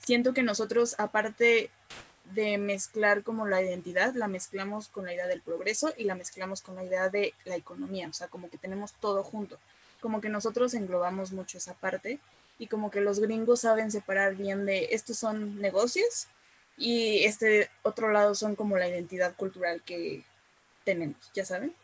[0.00, 1.70] siento que nosotros, aparte
[2.34, 6.62] de mezclar como la identidad, la mezclamos con la idea del progreso y la mezclamos
[6.62, 9.58] con la idea de la economía, o sea, como que tenemos todo junto,
[10.00, 12.20] como que nosotros englobamos mucho esa parte
[12.58, 16.28] y como que los gringos saben separar bien de estos son negocios
[16.76, 20.24] y este otro lado son como la identidad cultural que
[20.84, 21.74] tenemos, ¿ya saben?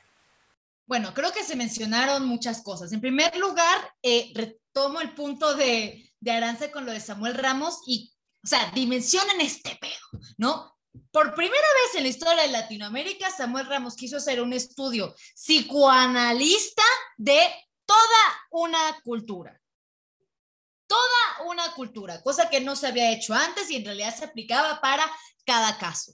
[0.87, 2.92] Bueno, creo que se mencionaron muchas cosas.
[2.92, 7.81] En primer lugar, eh, retomo el punto de, de Aranza con lo de Samuel Ramos
[7.87, 8.12] y,
[8.44, 10.77] o sea, dimensionen este pedo, ¿no?
[11.11, 16.85] Por primera vez en la historia de Latinoamérica, Samuel Ramos quiso hacer un estudio psicoanalista
[17.16, 17.40] de
[17.85, 19.61] toda una cultura
[20.87, 24.81] toda una cultura, cosa que no se había hecho antes y en realidad se aplicaba
[24.81, 25.05] para
[25.44, 26.12] cada caso.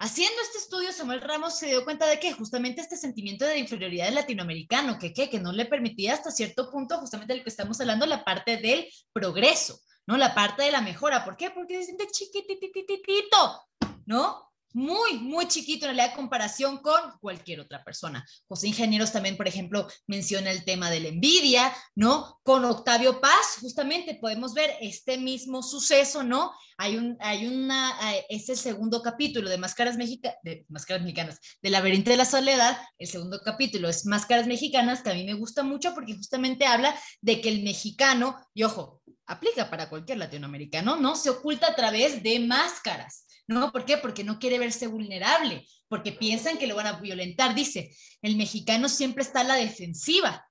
[0.00, 4.04] Haciendo este estudio, Samuel Ramos se dio cuenta de que justamente este sentimiento de inferioridad
[4.04, 7.80] del latinoamericano, que, que, que no le permitía hasta cierto punto, justamente de que estamos
[7.80, 10.16] hablando, la parte del progreso, ¿no?
[10.16, 11.24] La parte de la mejora.
[11.24, 11.50] ¿Por qué?
[11.50, 13.60] Porque se siente chiquitititito,
[14.06, 14.47] ¿no?
[14.72, 18.24] Muy, muy chiquito en realidad comparación con cualquier otra persona.
[18.46, 22.38] José Ingenieros también, por ejemplo, menciona el tema de la envidia, ¿no?
[22.42, 26.52] Con Octavio Paz, justamente podemos ver este mismo suceso, ¿no?
[26.76, 32.10] Hay un, hay una, eh, ese segundo capítulo de Máscaras, de Máscaras Mexicanas, de Laberinto
[32.10, 35.94] de la Soledad, el segundo capítulo es Máscaras Mexicanas, que a mí me gusta mucho
[35.94, 41.14] porque justamente habla de que el mexicano, y ojo, aplica para cualquier latinoamericano, ¿no?
[41.14, 43.26] Se oculta a través de máscaras.
[43.48, 43.72] ¿no?
[43.72, 43.96] ¿Por qué?
[43.96, 47.54] Porque no quiere verse vulnerable, porque piensan que lo van a violentar.
[47.54, 47.90] Dice,
[48.22, 50.46] el mexicano siempre está a la defensiva,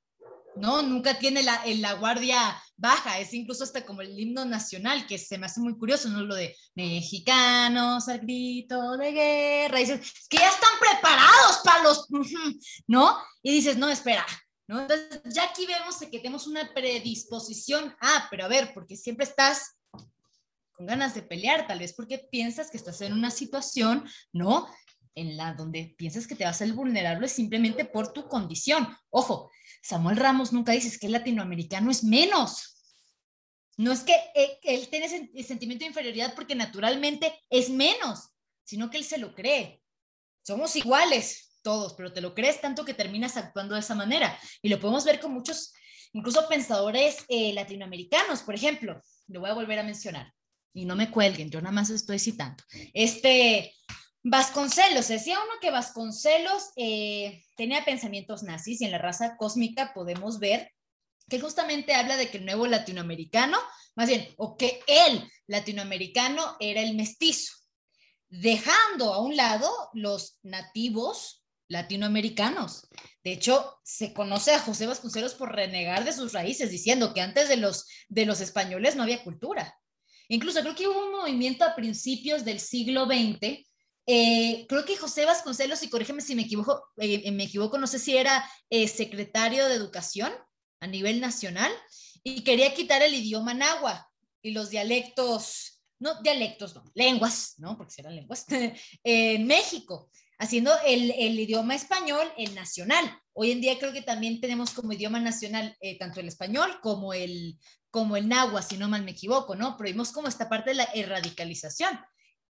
[0.56, 0.82] ¿no?
[0.82, 5.38] Nunca tiene la, la guardia baja, es incluso hasta como el himno nacional, que se
[5.38, 6.24] me hace muy curioso, ¿no?
[6.24, 11.84] Lo de mexicanos al grito de guerra, y dices, es que ya están preparados para
[11.84, 12.08] los,
[12.88, 13.16] ¿no?
[13.44, 14.26] Y dices, no, espera,
[14.68, 14.82] ¿no?
[14.82, 19.78] Entonces, ya aquí vemos que tenemos una predisposición, ah, pero a ver, porque siempre estás
[20.74, 24.68] con ganas de pelear, tal vez porque piensas que estás en una situación, ¿no?
[25.16, 28.88] En la donde piensas que te vas a ser vulnerable simplemente por tu condición.
[29.10, 29.50] Ojo,
[29.82, 32.76] Samuel Ramos nunca dice que el latinoamericano es menos.
[33.78, 38.30] No es que eh, él tiene ese sentimiento de inferioridad porque naturalmente es menos,
[38.64, 39.82] sino que él se lo cree.
[40.44, 44.38] Somos iguales todos, pero te lo crees tanto que terminas actuando de esa manera.
[44.62, 45.74] Y lo podemos ver con muchos,
[46.14, 49.02] incluso pensadores eh, latinoamericanos, por ejemplo.
[49.28, 50.34] Lo voy a volver a mencionar
[50.74, 52.64] y no me cuelguen, yo nada más estoy citando.
[52.94, 53.74] Este,
[54.24, 60.40] Vasconcelos, decía uno que Vasconcelos eh, tenía pensamientos nazis y en la raza cósmica podemos
[60.40, 60.72] ver
[61.30, 63.58] que justamente habla de que el nuevo latinoamericano,
[63.96, 67.54] más bien, o que el latinoamericano era el mestizo,
[68.30, 72.88] dejando a un lado los nativos latinoamericanos.
[73.24, 77.50] De hecho, se conoce a José Vasconcelos por renegar de sus raíces, diciendo que antes
[77.50, 79.78] de los, de los españoles no había cultura.
[80.30, 83.66] Incluso creo que hubo un movimiento a principios del siglo XX.
[84.06, 88.00] Eh, creo que José Vasconcelos, y corrígeme si me equivoco, eh, me equivoco, no sé
[88.00, 90.34] si era eh, secretario de Educación
[90.80, 91.72] a nivel nacional,
[92.24, 94.04] y quería quitar el idioma náhuatl
[94.42, 97.78] y los dialectos, no dialectos, no, lenguas, ¿no?
[97.78, 98.46] Porque eran lenguas,
[99.04, 103.20] en México, haciendo el, el, idioma español el nacional.
[103.34, 107.58] Hoy en día creo que también tenemos como idioma nacional tanto el español como el,
[107.90, 109.76] como el náhuatl, si no mal me equivoco, ¿no?
[109.78, 112.00] Pero vimos como esta parte de la erradicalización.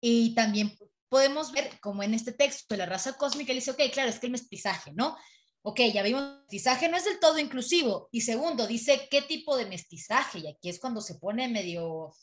[0.01, 0.75] Y también
[1.09, 4.27] podemos ver como en este texto de la raza cósmica dice, ok, claro, es que
[4.27, 5.17] el mestizaje, ¿no?
[5.61, 8.09] Ok, ya vimos, mestizaje no es del todo inclusivo.
[8.11, 10.39] Y segundo, dice qué tipo de mestizaje.
[10.39, 12.13] Y aquí es cuando se pone medio,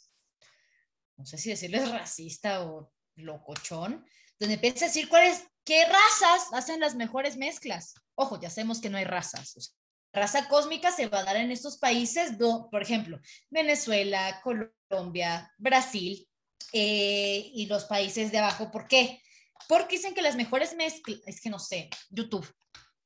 [1.17, 4.05] no sé si decirles racista o locochón,
[4.43, 7.95] donde empieza a decir cuáles, qué razas hacen las mejores mezclas.
[8.15, 9.75] Ojo, ya sabemos que no hay razas
[10.13, 12.33] raza cósmica se va a dar en estos países,
[12.71, 13.19] por ejemplo,
[13.51, 16.29] Venezuela, Colombia, Brasil
[16.73, 18.71] eh, y los países de abajo.
[18.71, 19.21] ¿Por qué?
[19.69, 22.47] Porque dicen que las mejores mezclas, es que no sé, YouTube,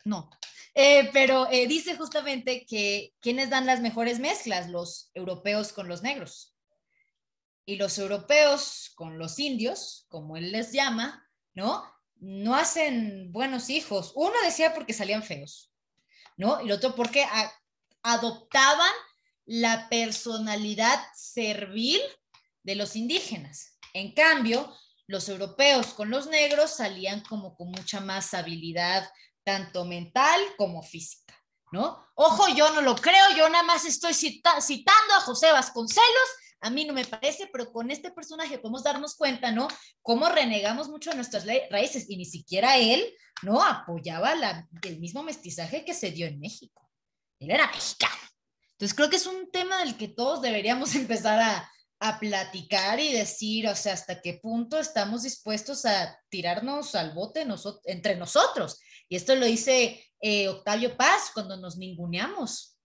[0.04, 0.30] no.
[0.74, 6.02] Eh, pero eh, dice justamente que quienes dan las mejores mezclas, los europeos con los
[6.02, 6.54] negros.
[7.68, 11.25] Y los europeos con los indios, como él les llama,
[11.56, 11.84] ¿no?
[12.20, 14.12] No hacen buenos hijos.
[14.14, 15.72] Uno decía porque salían feos.
[16.36, 16.60] ¿no?
[16.60, 17.26] Y lo otro porque
[18.02, 18.92] adoptaban
[19.46, 22.00] la personalidad servil
[22.62, 23.78] de los indígenas.
[23.94, 24.72] En cambio,
[25.06, 29.08] los europeos con los negros salían como con mucha más habilidad,
[29.44, 31.34] tanto mental como física,
[31.70, 32.04] ¿no?
[32.14, 36.28] Ojo, yo no lo creo, yo nada más estoy citando a José Vasconcelos,
[36.60, 39.68] a mí no me parece, pero con este personaje podemos darnos cuenta, ¿no?
[40.02, 43.04] Cómo renegamos mucho de nuestras raíces y ni siquiera él,
[43.42, 43.62] ¿no?
[43.62, 46.90] Apoyaba la, el mismo mestizaje que se dio en México.
[47.38, 48.14] Él era mexicano.
[48.72, 51.72] Entonces creo que es un tema del que todos deberíamos empezar a,
[52.20, 57.44] platicar y decir, o sea, hasta qué punto estamos dispuestos a tirarnos al bote
[57.86, 58.78] entre nosotros.
[59.08, 62.75] Y esto lo dice eh, Octavio Paz cuando nos ninguneamos,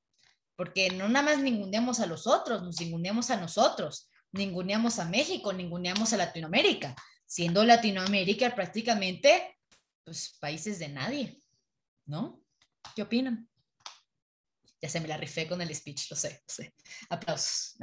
[0.56, 5.54] porque no nada más ninguneamos a los otros, nos ninguneamos a nosotros, ninguneamos a México,
[5.54, 6.96] ninguneamos a Latinoamérica,
[7.26, 9.58] siendo Latinoamérica prácticamente,
[10.04, 11.40] pues, países de nadie,
[12.06, 12.42] ¿no?
[12.96, 13.48] ¿Qué opinan?
[14.82, 16.74] Ya se me la rifé con el speech, lo sé, lo sé.
[17.10, 17.78] Aplausos.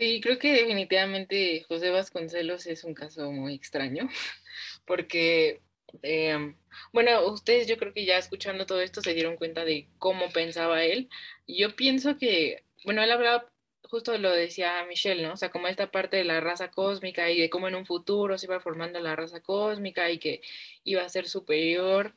[0.00, 4.08] Sí, creo que definitivamente José Vasconcelos es un caso muy extraño,
[4.86, 5.60] porque,
[6.02, 6.56] em,
[6.92, 10.84] bueno, ustedes yo creo que ya escuchando todo esto se dieron cuenta de cómo pensaba
[10.84, 11.08] él.
[11.46, 13.46] Yo pienso que, bueno, él hablaba,
[13.82, 15.34] justo lo decía Michelle, ¿no?
[15.34, 18.38] O sea, como esta parte de la raza cósmica y de cómo en un futuro
[18.38, 20.42] se iba formando la raza cósmica y que
[20.84, 22.14] iba a ser superior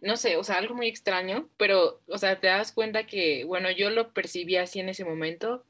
[0.00, 3.70] no sé, o sea, algo muy extraño, pero, o sea, te das cuenta que, bueno,
[3.70, 5.64] yo lo percibí así en ese momento,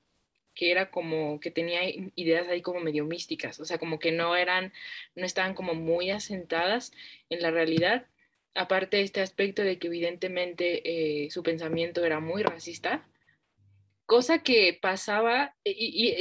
[0.57, 1.83] que era como que tenía
[2.17, 4.73] ideas ahí como medio místicas, o sea, como que no eran,
[5.15, 6.93] no estaban como muy asentadas
[7.31, 8.07] en la realidad.
[8.55, 13.07] Aparte de este aspecto de que evidentemente eh, su pensamiento era muy racista,
[14.07, 15.73] cosa que pasaba, y,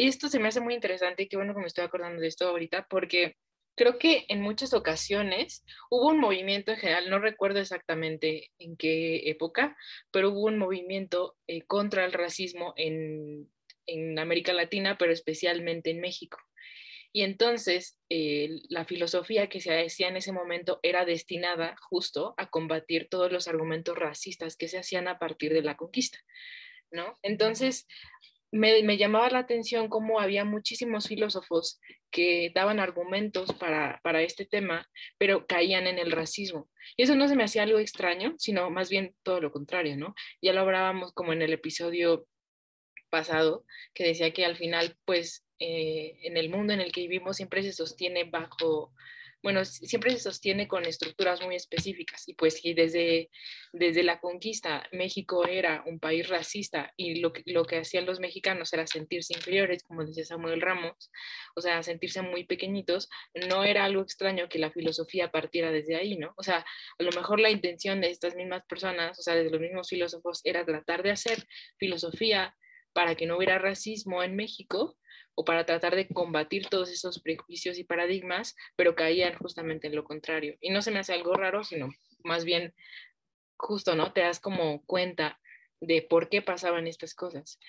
[0.01, 2.27] y, esto se me hace muy interesante, y qué bueno que me estoy acordando de
[2.27, 3.37] esto ahorita, porque
[3.75, 9.29] creo que en muchas ocasiones hubo un movimiento en general, no recuerdo exactamente en qué
[9.29, 9.77] época,
[10.11, 13.49] pero hubo un movimiento eh, contra el racismo en,
[14.19, 16.37] América Latina, pero especialmente en México.
[17.15, 22.49] Y entonces eh, la filosofía que se hacía en ese momento era destinada justo a
[22.49, 26.19] combatir todos los argumentos racistas que se hacían a partir de la conquista,
[26.91, 27.13] ¿no?
[27.23, 27.87] Entonces,
[28.51, 31.79] me, llamaba la atención cómo había muchísimos filósofos
[32.11, 36.69] que daban argumentos para, para, este tema, pero caían en el racismo.
[36.95, 40.15] Y eso no se me hacía algo extraño, sino más bien todo lo contrario, ¿no?
[40.41, 42.27] Ya lo hablábamos como en el episodio
[43.09, 47.37] pasado, que decía que al final, pues, eh, en el mundo en el que vivimos
[47.37, 48.93] siempre se sostiene bajo
[49.45, 52.27] bueno, siempre se sostiene con estructuras muy específicas.
[52.27, 53.29] Y pues si desde,
[53.73, 58.73] desde la conquista México era un país racista y lo lo que hacían los mexicanos
[58.73, 61.11] era sentirse inferiores, como decía Samuel Ramos,
[61.55, 63.07] o sea, sentirse muy pequeñitos,
[63.47, 66.33] no era algo extraño que la filosofía partiera desde ahí, ¿no?
[66.37, 66.65] O sea,
[66.97, 70.41] a lo mejor la intención de estas mismas personas, o sea, de los mismos filósofos,
[70.43, 71.45] era tratar de hacer
[71.77, 72.55] filosofía
[72.95, 74.97] para que no hubiera racismo en México,
[75.35, 80.05] o para tratar de combatir todos esos prejuicios y paradigmas, pero caían justamente en lo
[80.05, 80.55] contrario.
[80.61, 81.89] Y no se me hace algo raro, sino
[82.23, 82.73] más bien
[83.57, 84.13] justo, ¿no?
[84.13, 85.39] Te das como cuenta
[85.81, 87.59] de por qué pasaban estas cosas.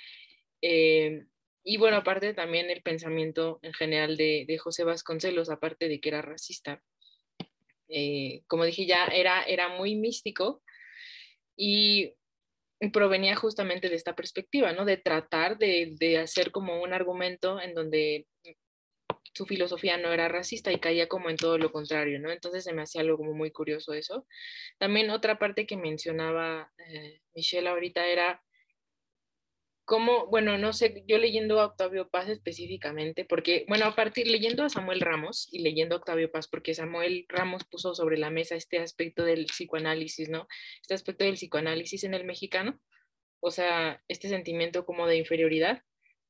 [0.63, 1.27] Eh,
[1.65, 6.23] y bueno, aparte también el pensamiento en general de, José Vasconcelos, aparte de que era
[6.23, 6.81] racista,
[7.89, 10.63] eh, como dije ya, era, era muy místico
[11.57, 12.15] y
[12.93, 14.85] provenía justamente de esta perspectiva, ¿no?
[14.85, 18.27] De tratar de, hacer como un argumento en donde
[19.35, 22.31] su filosofía no era racista y caía como en todo lo contrario, ¿no?
[22.31, 24.27] Entonces se me hacía algo muy curioso eso.
[24.79, 28.43] También otra parte que mencionaba eh, Michelle ahorita era
[29.87, 34.65] cómo, bueno, no sé, yo leyendo a Octavio Paz específicamente, porque, bueno, a partir leyendo
[34.65, 38.57] a Samuel Ramos y leyendo a Octavio Paz, porque Samuel Ramos puso sobre la mesa
[38.57, 40.49] este aspecto del psicoanálisis, ¿no?
[40.83, 42.81] Este aspecto del psicoanálisis en el mexicano,
[43.41, 45.83] o sea, este sentimiento como de inferioridad,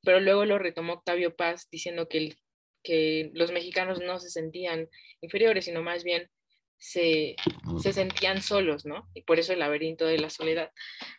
[0.03, 2.35] pero luego lo retomó Octavio Paz diciendo que,
[2.83, 4.87] que los mexicanos no se sentían
[5.19, 6.29] inferiores, sino más bien
[6.77, 7.35] se,
[7.81, 9.09] se, sentían solos, ¿no?
[9.13, 10.71] Y por eso el laberinto de la soledad.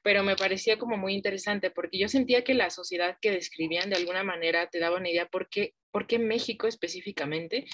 [0.03, 3.97] Pero me parecía como muy interesante porque yo sentía que la sociedad que describían de
[3.97, 7.67] alguna manera te daba una idea por qué, por qué México específicamente,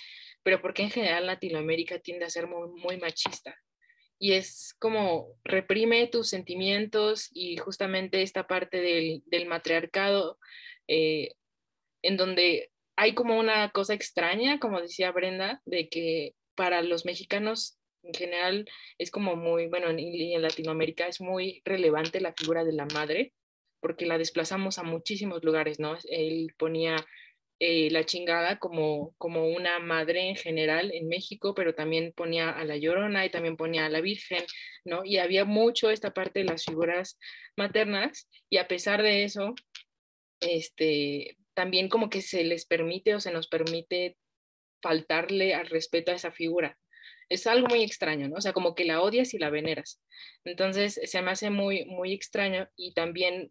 [0.43, 3.55] pero por qué en general Latinoamérica tiende a ser muy, muy machista.
[4.19, 10.39] Y es como reprime tus sentimientos y justamente esta parte del, del matriarcado,
[10.89, 11.35] eh,
[12.03, 17.79] en donde hay como una cosa extraña, como decía Brenda, de que para los mexicanos
[18.03, 22.73] en general es como muy, bueno, en, en Latinoamérica es muy relevante la figura de
[22.73, 23.33] la madre,
[23.81, 25.97] porque la desplazamos a muchísimos lugares, ¿no?
[26.09, 26.97] Él ponía
[27.61, 32.65] eh, la chingada como, como una madre en general en México, pero también ponía a
[32.65, 34.43] la llorona y también ponía a la Virgen,
[34.85, 35.05] ¿no?
[35.05, 37.19] Y había mucho esta parte de las figuras
[37.57, 39.55] maternas y a pesar de eso,
[40.41, 44.17] este, también como que se les permite o se nos permite
[44.85, 46.79] faltarle al respeto a esa figura.
[47.31, 48.37] Es algo muy extraño, ¿no?
[48.37, 50.03] O sea, como que la odias y la veneras.
[50.45, 53.51] Entonces, se me hace muy, muy extraño y también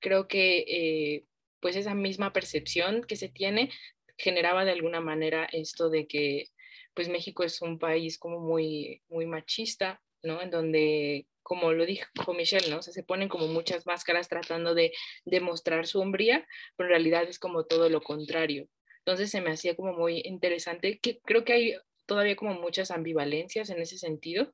[0.00, 1.24] creo que, eh,
[1.60, 3.70] pues esa misma percepción que se tiene
[4.18, 6.48] generaba de alguna manera esto de que
[6.94, 10.42] pues México es un país como muy, muy machista, ¿no?
[10.42, 12.78] En donde, como lo dijo Michelle, ¿no?
[12.78, 14.92] O sea, se ponen como muchas máscaras tratando de
[15.24, 16.46] demostrar su hombría,
[16.76, 18.68] pero en realidad es como todo lo contrario.
[19.08, 23.70] Entonces se me hacía como muy interesante, que creo que hay todavía como muchas ambivalencias
[23.70, 24.52] en ese sentido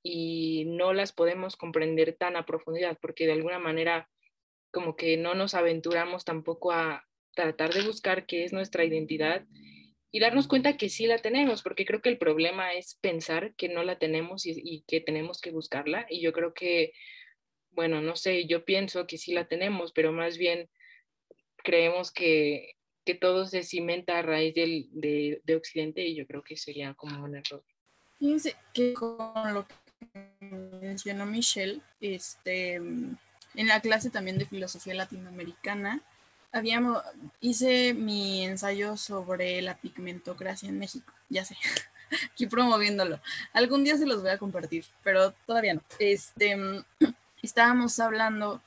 [0.00, 4.08] y no las podemos comprender tan a profundidad porque de alguna manera
[4.70, 7.04] como que no nos aventuramos tampoco a
[7.34, 9.44] tratar de buscar qué es nuestra identidad
[10.12, 13.68] y darnos cuenta que sí la tenemos, porque creo que el problema es pensar que
[13.68, 16.06] no la tenemos y, que tenemos que buscarla.
[16.08, 16.92] Y yo creo que,
[17.70, 20.70] bueno, no sé, yo pienso que sí la tenemos, pero más bien
[21.64, 22.76] creemos que,
[23.06, 26.92] que todo se cimenta a raíz del, de, de, Occidente y yo creo que sería
[26.94, 27.62] como un error.
[28.18, 29.76] Fíjense que con lo que
[30.40, 33.18] mencionó Michelle, este, en
[33.54, 36.02] la clase también de filosofía latinoamericana,
[36.50, 37.00] habíamos,
[37.40, 41.56] hice mi ensayo sobre la pigmentocracia en México, ya sé,
[42.32, 43.20] aquí promoviéndolo.
[43.52, 45.82] Algún día se los voy a compartir, pero todavía no.
[46.00, 46.56] Este,
[47.42, 48.60] estábamos hablando,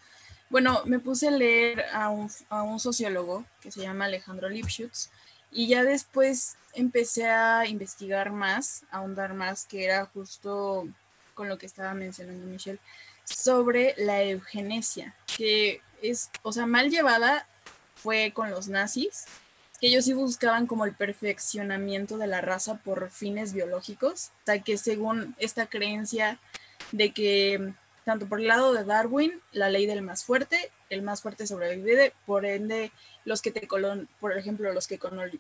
[0.49, 5.09] bueno, me puse a leer a un, sociólogo que se llama Alejandro Lipschutz
[5.51, 10.87] y ya después empecé a investigar más, a ahondar más, que era justo
[11.33, 12.79] con lo que estaba mencionando Michelle,
[13.23, 17.47] sobre la eugenesia, que es, o sea, mal llevada,
[17.95, 19.25] fue con los nazis,
[19.79, 24.77] que ellos sí buscaban como el perfeccionamiento de la raza por fines biológicos, hasta que
[24.77, 26.39] según esta creencia
[26.91, 27.73] de que
[28.05, 32.13] tanto por el lado de Darwin, la ley del más fuerte, el más fuerte sobrevive,
[32.25, 32.91] por ende
[33.25, 34.99] los que te colon, por ejemplo, los que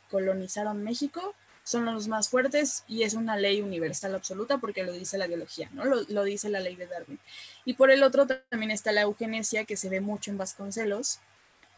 [0.09, 5.17] colonizaron México son los más fuertes y es una ley universal absoluta porque lo dice
[5.17, 5.85] la biología, ¿no?
[5.85, 7.19] Lo, lo dice la ley de Darwin.
[7.65, 11.19] Y por el otro también está la eugenesia que se ve mucho en Vasconcelos,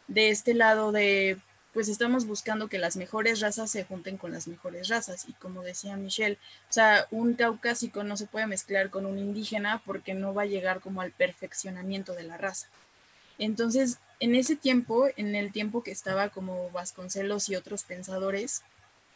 [0.08, 1.38] de este lado de,
[1.72, 5.26] pues estamos buscando que las mejores razas se junten con las mejores razas.
[5.28, 9.82] Y como decía Michelle, o sea, un caucásico no se puede mezclar con un indígena
[9.84, 12.68] porque no va a llegar como al perfeccionamiento de la raza.
[13.38, 18.62] Entonces, en ese tiempo, en el tiempo que estaba como Vasconcelos y otros pensadores,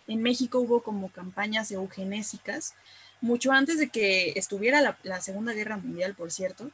[0.08, 2.74] en México hubo como campañas eugenésicas,
[3.20, 6.70] mucho antes de que estuviera la, la Segunda Guerra Mundial, por cierto,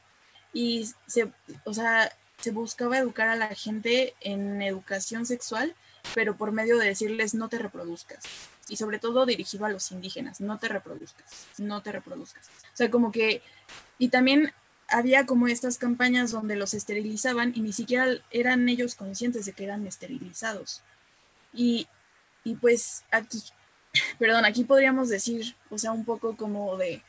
[0.53, 1.31] y se,
[1.65, 5.75] o sea, se buscaba educar a la gente en educación sexual,
[6.13, 8.23] pero por medio de decirles no te reproduzcas.
[8.69, 12.47] Y sobre todo dirigido a los indígenas, no te reproduzcas, no te reproduzcas.
[12.47, 13.41] O sea, como que,
[13.97, 14.53] y también
[14.87, 19.63] había como estas campañas donde los esterilizaban y ni siquiera eran ellos conscientes de que
[19.63, 20.81] eran esterilizados.
[21.53, 21.87] Y,
[22.43, 23.43] y pues aquí,
[24.19, 27.01] perdón, aquí podríamos decir, o sea, un poco como de,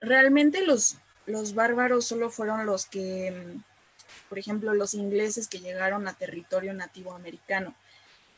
[0.00, 3.60] realmente los, los bárbaros solo fueron los que
[4.30, 7.74] por ejemplo, los ingleses que llegaron a territorio nativo americano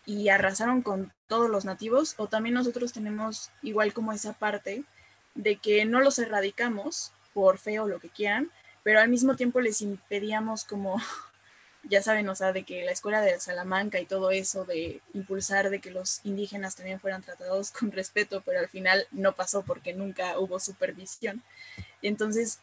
[0.07, 4.85] y arrasaron con todos los nativos, o también nosotros tenemos igual como esa parte
[5.35, 8.51] de que no los erradicamos por fe o lo que quieran,
[8.83, 10.97] pero al mismo tiempo les impedíamos como,
[11.85, 15.69] ya saben, o sea, de que la escuela de Salamanca y todo eso, de impulsar
[15.69, 19.93] de que los indígenas también fueran tratados con respeto, pero al final no pasó porque
[19.93, 21.43] nunca hubo supervisión.
[22.01, 22.61] Entonces,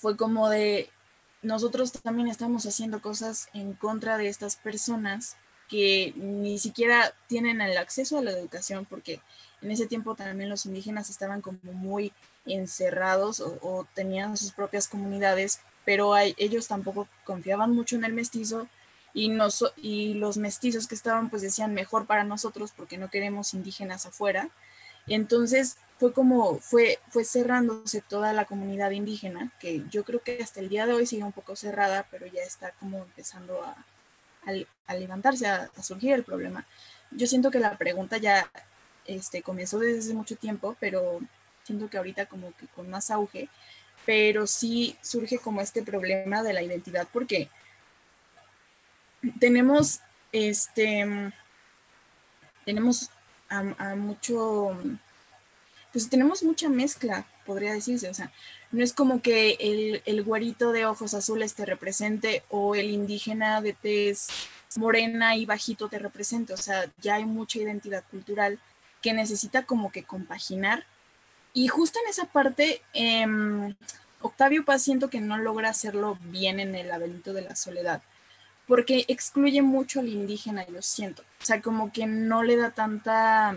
[0.00, 0.90] fue como de,
[1.42, 5.36] nosotros también estamos haciendo cosas en contra de estas personas
[5.68, 9.20] que ni siquiera tienen el acceso a la educación, porque
[9.62, 12.12] en ese tiempo también los indígenas estaban como muy
[12.44, 18.68] encerrados o, tenían sus propias comunidades, pero ellos tampoco confiaban mucho en el mestizo
[19.14, 19.32] y,
[19.76, 24.50] y los mestizos que estaban pues decían mejor para nosotros porque no queremos indígenas afuera.
[25.06, 30.58] Entonces fue como, fue, fue cerrándose toda la comunidad indígena, que yo creo que hasta
[30.58, 33.76] el día de hoy sigue un poco cerrada, pero ya está como empezando a,
[34.88, 36.66] a, levantarse, a, surgir el problema.
[37.12, 38.50] Yo siento que la pregunta ya
[39.04, 41.20] este, comenzó desde mucho tiempo, pero
[41.62, 43.48] siento que ahorita como que con más auge,
[44.04, 47.48] pero sí surge como este problema de la identidad, porque
[49.38, 50.00] tenemos,
[50.32, 51.32] este,
[52.64, 53.08] tenemos
[53.48, 54.76] a mucho
[55.92, 58.08] pues tenemos mucha mezcla, podría decirse.
[58.08, 58.32] O sea,
[58.70, 63.60] no es como que el, el güerito de ojos azules te represente o el indígena
[63.60, 64.28] de tez
[64.76, 66.54] morena y bajito te represente.
[66.54, 68.58] O sea, ya hay mucha identidad cultural
[69.02, 70.84] que necesita como que compaginar.
[71.52, 73.26] Y justo en esa parte, eh,
[74.22, 78.02] Octavio Paz siento que no logra hacerlo bien en el laberinto de la soledad,
[78.66, 81.22] porque excluye mucho al indígena, yo siento.
[81.42, 83.56] O sea, como que no le da tanta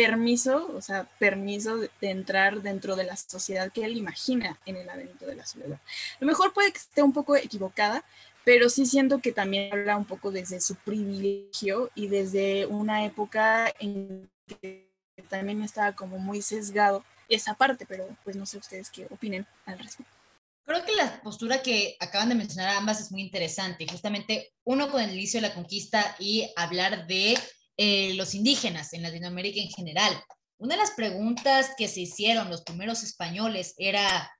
[0.00, 4.86] permiso, o sea, permiso de, entrar dentro de la sociedad que él imagina en el
[4.86, 5.78] laberinto de la soledad.
[6.20, 8.02] lo mejor puede que esté un poco equivocada,
[8.42, 13.74] pero sí siento que también habla un poco desde su privilegio y desde una época
[13.78, 14.90] en que
[15.28, 19.78] también estaba como muy sesgado esa parte, pero pues no sé ustedes qué opinen al
[19.78, 20.16] respecto.
[20.64, 23.86] Creo que la postura que acaban de mencionar ambas es muy interesante.
[23.86, 27.36] Justamente uno con el inicio de la conquista y hablar de
[27.82, 30.12] eh, los indígenas en Latinoamérica en general.
[30.58, 34.30] Una de las preguntas que se hicieron los primeros españoles era,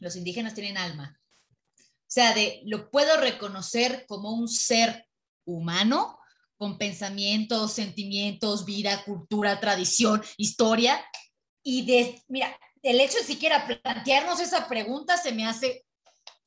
[0.00, 1.16] ¿los indígenas tienen alma?
[1.78, 5.06] O sea, de, ¿lo puedo reconocer como un ser
[5.44, 6.18] humano
[6.56, 11.00] con pensamientos, sentimientos, vida, cultura, tradición, historia?
[11.62, 15.86] Y de, mira, el hecho de siquiera plantearnos esa pregunta se me hace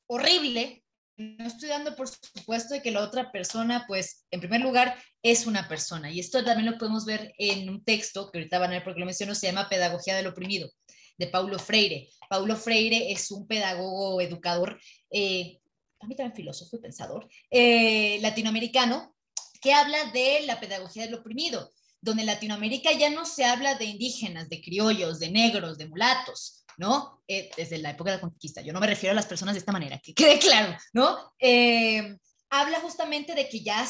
[0.06, 0.83] horrible.
[1.16, 5.46] No estoy dando por supuesto de que la otra persona, pues, en primer lugar, es
[5.46, 6.10] una persona.
[6.10, 9.00] Y esto también lo podemos ver en un texto que ahorita van a ver porque
[9.00, 10.70] lo menciono, se llama Pedagogía del Oprimido,
[11.16, 12.08] de Paulo Freire.
[12.28, 15.60] Paulo Freire es un pedagogo, educador, eh,
[15.98, 19.14] también filósofo y pensador, eh, latinoamericano,
[19.62, 21.70] que habla de la pedagogía del oprimido
[22.04, 26.63] donde en Latinoamérica ya no se habla de indígenas, de criollos, de negros, de mulatos,
[26.78, 27.22] ¿no?
[27.28, 28.60] Eh, desde la época de la conquista.
[28.60, 31.32] Yo no me refiero a las personas de esta manera, que quede claro, ¿no?
[31.38, 32.16] Eh,
[32.50, 33.86] habla justamente de que ya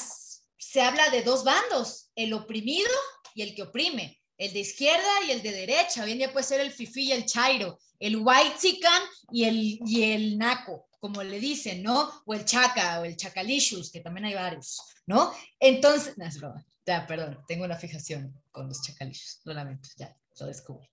[0.59, 2.91] se habla de dos bandos, el oprimido
[3.35, 6.05] y el que oprime, el de izquierda y el de derecha.
[6.05, 9.79] Hoy en día puede ser el fifi y el chairo, el white chican y el,
[9.87, 12.11] y el naco, como le dicen, ¿no?
[12.25, 15.33] O el chaca o el chacalishus, que también hay varios, ¿no?
[15.61, 16.65] Entonces, no es broma.
[16.87, 20.87] Ya, perdón, tengo una fijación con los chacalillos, lo lamento, ya, lo descubro.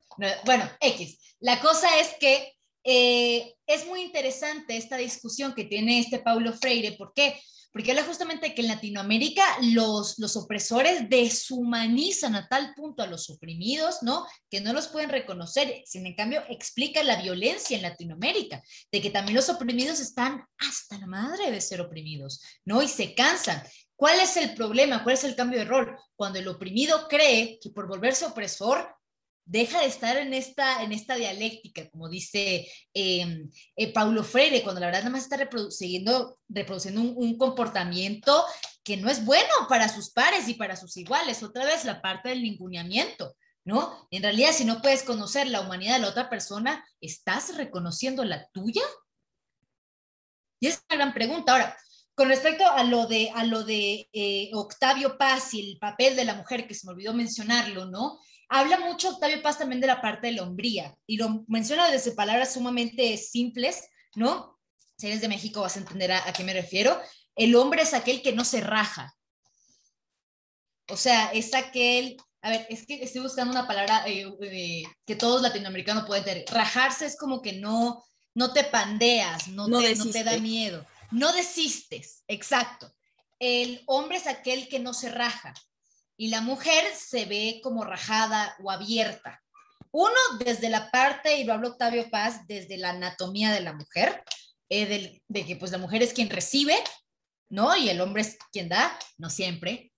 [0.45, 1.35] Bueno, X.
[1.39, 6.93] La cosa es que eh, es muy interesante esta discusión que tiene este Paulo Freire.
[6.93, 7.39] ¿Por qué?
[7.71, 13.29] Porque habla justamente que en Latinoamérica los, los opresores deshumanizan a tal punto a los
[13.29, 14.25] oprimidos, ¿no?
[14.49, 15.81] Que no los pueden reconocer.
[15.85, 18.61] Sin en cambio, explica la violencia en Latinoamérica,
[18.91, 22.81] de que también los oprimidos están hasta la madre de ser oprimidos, ¿no?
[22.81, 23.63] Y se cansan.
[23.95, 25.03] ¿Cuál es el problema?
[25.03, 25.95] ¿Cuál es el cambio de rol?
[26.15, 29.00] Cuando el oprimido cree que por volverse opresor
[29.45, 34.79] deja de estar en esta, en esta dialéctica, como dice em, eh, Paulo Freire, cuando
[34.79, 38.45] la verdad nada más está reproduciendo, reproduciendo un, un, comportamiento
[38.83, 41.43] que no es bueno para sus pares y para sus iguales.
[41.43, 43.35] Otra vez la parte del ninguneamiento,
[43.65, 44.07] ¿no?
[44.11, 48.47] En realidad, si no puedes conocer la humanidad de la otra persona, ¿estás reconociendo la
[48.49, 48.83] tuya?
[50.59, 51.51] Y es una gran pregunta.
[51.51, 51.77] Ahora,
[52.21, 56.23] con respecto a lo de, a lo de eh, Octavio Paz y el papel de
[56.23, 58.19] la mujer, que se me olvidó mencionarlo, ¿no?
[58.47, 62.11] Habla mucho Octavio Paz también de la parte de la hombría y lo menciona desde
[62.11, 64.59] palabras sumamente simples, ¿no?
[64.99, 66.95] Si eres de México vas a entender a, qué me refiero.
[67.35, 69.11] El hombre es aquel que no se raja.
[70.89, 75.15] O sea, es aquel, a ver, es que estoy buscando una palabra eh, eh, que
[75.15, 76.45] todos latinoamericanos pueden tener.
[76.51, 78.05] Rajarse es como que no,
[78.35, 80.85] no te pandeas, no, no, te, no te da miedo.
[81.11, 82.91] No desistes, exacto.
[83.39, 85.53] El hombre es aquel que no se raja
[86.17, 89.41] y la mujer se ve como rajada o abierta.
[89.91, 94.23] Uno, desde la parte, y lo habla Octavio Paz, desde la anatomía de la mujer,
[94.69, 96.75] eh, de que pues la mujer es quien recibe,
[97.49, 97.75] ¿no?
[97.75, 99.91] Y el hombre es quien da, no siempre.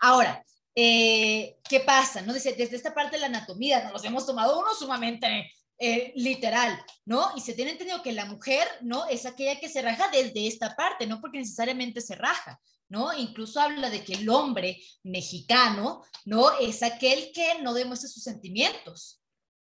[0.00, 2.22] Ahora, eh, ¿qué pasa?
[2.22, 2.32] ¿No?
[2.32, 7.30] Desde, desde esta parte de la anatomía, nos hemos tomado uno sumamente eh, literal, ¿no?
[7.36, 9.06] Y se tiene entendido que la mujer, ¿no?
[9.06, 13.16] Es aquella que se raja desde esta parte, no porque necesariamente se raja, ¿no?
[13.16, 16.58] Incluso habla de que el hombre mexicano, ¿no?
[16.58, 19.22] Es aquel que no demuestra sus sentimientos,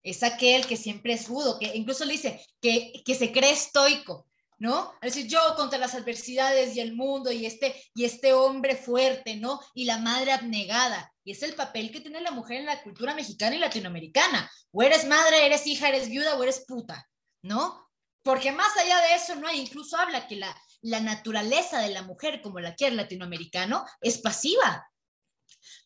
[0.04, 4.28] es aquel que siempre es rudo, que incluso le dice que, que se cree estoico,
[4.58, 4.94] ¿no?
[5.02, 9.36] Es decir, yo contra las adversidades y el mundo y este, y este hombre fuerte,
[9.36, 9.60] ¿no?
[9.74, 11.12] Y la madre abnegada.
[11.24, 14.50] Y es el papel que tiene la mujer en la cultura mexicana y latinoamericana.
[14.72, 17.08] O eres madre, eres hija, eres viuda o eres puta,
[17.42, 17.90] ¿no?
[18.22, 19.52] Porque más allá de eso, ¿no?
[19.52, 24.18] Incluso habla que la, la naturaleza de la mujer, como la quiere el latinoamericano, es
[24.18, 24.88] pasiva.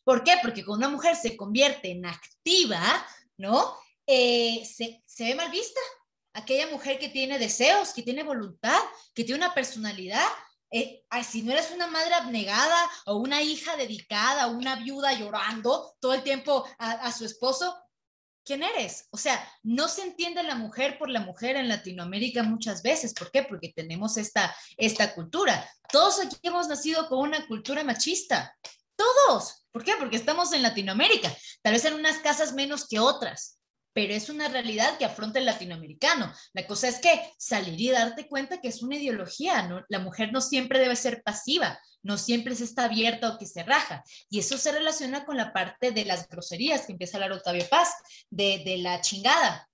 [0.03, 0.37] ¿Por qué?
[0.41, 2.81] Porque cuando una mujer se convierte en activa,
[3.37, 3.75] ¿no?
[4.07, 5.79] Eh, se, se ve mal vista,
[6.33, 8.79] aquella mujer que tiene deseos, que tiene voluntad,
[9.13, 10.25] que tiene una personalidad.
[10.71, 15.95] Eh, si no eres una madre abnegada o una hija dedicada o una viuda llorando
[15.99, 17.75] todo el tiempo a, su esposo,
[18.45, 19.07] ¿quién eres?
[19.11, 23.13] O sea, no se entiende la mujer por la mujer en Latinoamérica muchas veces.
[23.13, 23.43] ¿Por qué?
[23.43, 25.69] Porque tenemos esta, esta cultura.
[25.91, 28.55] Todos aquí hemos nacido con una cultura machista.
[28.95, 29.65] Todos.
[29.71, 29.93] ¿Por qué?
[29.99, 31.35] Porque estamos en Latinoamérica.
[31.61, 33.60] Tal vez en unas casas menos que otras
[33.93, 36.33] pero es una realidad que afronta el latinoamericano.
[36.53, 39.83] La cosa es que salir y darte cuenta que es una ideología.
[39.89, 43.63] La mujer no siempre debe ser pasiva, no siempre se está abierta o que se
[43.63, 44.03] raja.
[44.29, 47.67] Y eso se relaciona con la parte de las groserías que empieza a hablar Octavio
[47.69, 47.93] Paz,
[48.29, 49.67] de, de la chingada.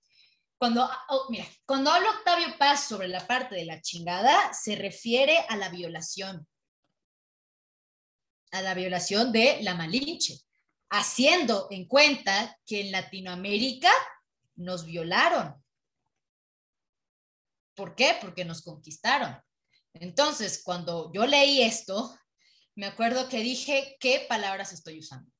[0.58, 5.38] cuando, oh, mira, cuando habla Octavio Paz sobre la parte de la chingada, se refiere
[5.48, 6.46] a la violación,
[8.50, 10.40] a la violación de la Malinche,
[10.90, 13.90] haciendo en cuenta que en Latinoamérica
[14.56, 15.62] nos violaron.
[17.74, 18.16] ¿Por qué?
[18.20, 19.40] Porque nos conquistaron.
[19.94, 22.18] Entonces, cuando yo leí esto,
[22.74, 25.30] me acuerdo que dije, ¿qué palabras estoy usando?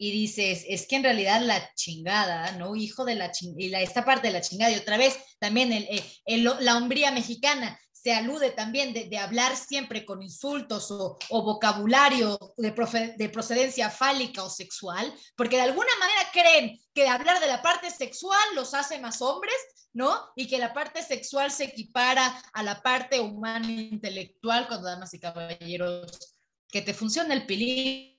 [0.00, 2.76] Y dices, es que en realidad la chingada, ¿no?
[2.76, 6.44] Hijo de la chingada, y esta parte de la chingada, y otra vez también el,
[6.60, 12.72] la hombría mexicana, se alude también de, hablar siempre con insultos o, vocabulario de,
[13.16, 17.90] de, procedencia fálica o sexual, porque de alguna manera creen que hablar de la parte
[17.90, 19.54] sexual los hace más hombres,
[19.92, 20.16] ¿no?
[20.36, 25.12] Y que la parte sexual se equipara a la parte humana e intelectual, cuando damas
[25.14, 26.36] y caballeros,
[26.70, 28.14] que te funciona el pilín,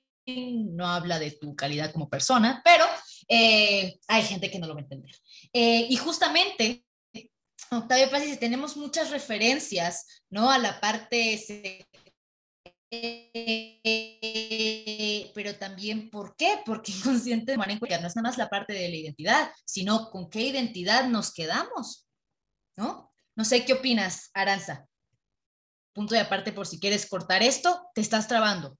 [0.75, 2.85] no habla de tu calidad como persona, pero
[3.27, 5.15] eh, hay gente que no lo va a entender.
[5.53, 6.85] Eh, y justamente
[7.71, 10.49] Octavio Paz dice, tenemos muchas referencias, ¿no?
[10.49, 11.87] A la parte...
[15.35, 16.61] pero también, ¿por qué?
[16.65, 20.29] Porque inconsciente de manera no es nada más la parte de la identidad, sino con
[20.29, 22.07] qué identidad nos quedamos,
[22.75, 23.13] ¿no?
[23.35, 24.87] No sé qué opinas, Aranza.
[25.93, 28.75] Punto de aparte por si quieres cortar esto, te estás trabando.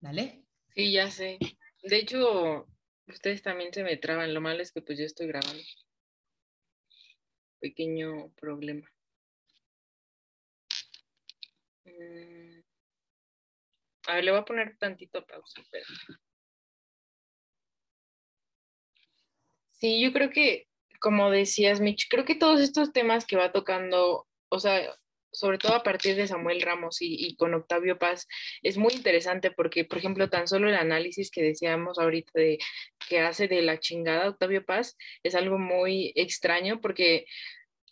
[0.00, 0.44] ¿Vale?
[0.74, 1.38] Sí, ya sé.
[1.82, 2.66] De hecho,
[3.06, 4.34] ustedes también se me traban.
[4.34, 5.62] Lo malo es que pues yo estoy grabando
[7.64, 8.86] pequeño problema.
[11.86, 12.60] Mm.
[14.06, 15.62] A ver, le voy a poner tantito pausa.
[19.70, 20.68] Sí, yo creo que,
[21.00, 24.94] como decías, Mitch, creo que todos estos temas que va tocando, o sea,
[25.34, 28.26] sobre todo a partir de Samuel Ramos y, con Octavio Paz,
[28.62, 32.58] es muy interesante porque, por ejemplo, tan solo el análisis que decíamos ahorita de
[33.08, 37.26] que hace de la chingada Octavio Paz es algo muy extraño porque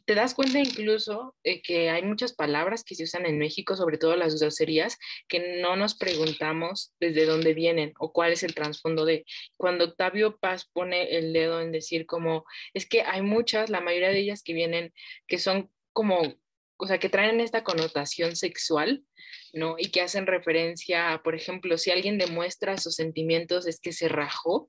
[0.05, 4.17] te das cuenta incluso que hay muchas palabras que se usan en México, sobre todo
[4.17, 9.25] las groserías, que no nos preguntamos desde dónde vienen o cuál es el trasfondo de.
[9.57, 14.09] Cuando Octavio Paz pone el dedo en decir como, es que hay muchas, la mayoría
[14.09, 14.93] de ellas que vienen,
[15.27, 16.35] que son como
[16.83, 19.05] o sea, que traen esta connotación sexual,
[19.53, 19.77] ¿no?
[19.79, 24.09] Y que hacen referencia a, por ejemplo, si alguien demuestra sus sentimientos es que se
[24.09, 24.69] rajó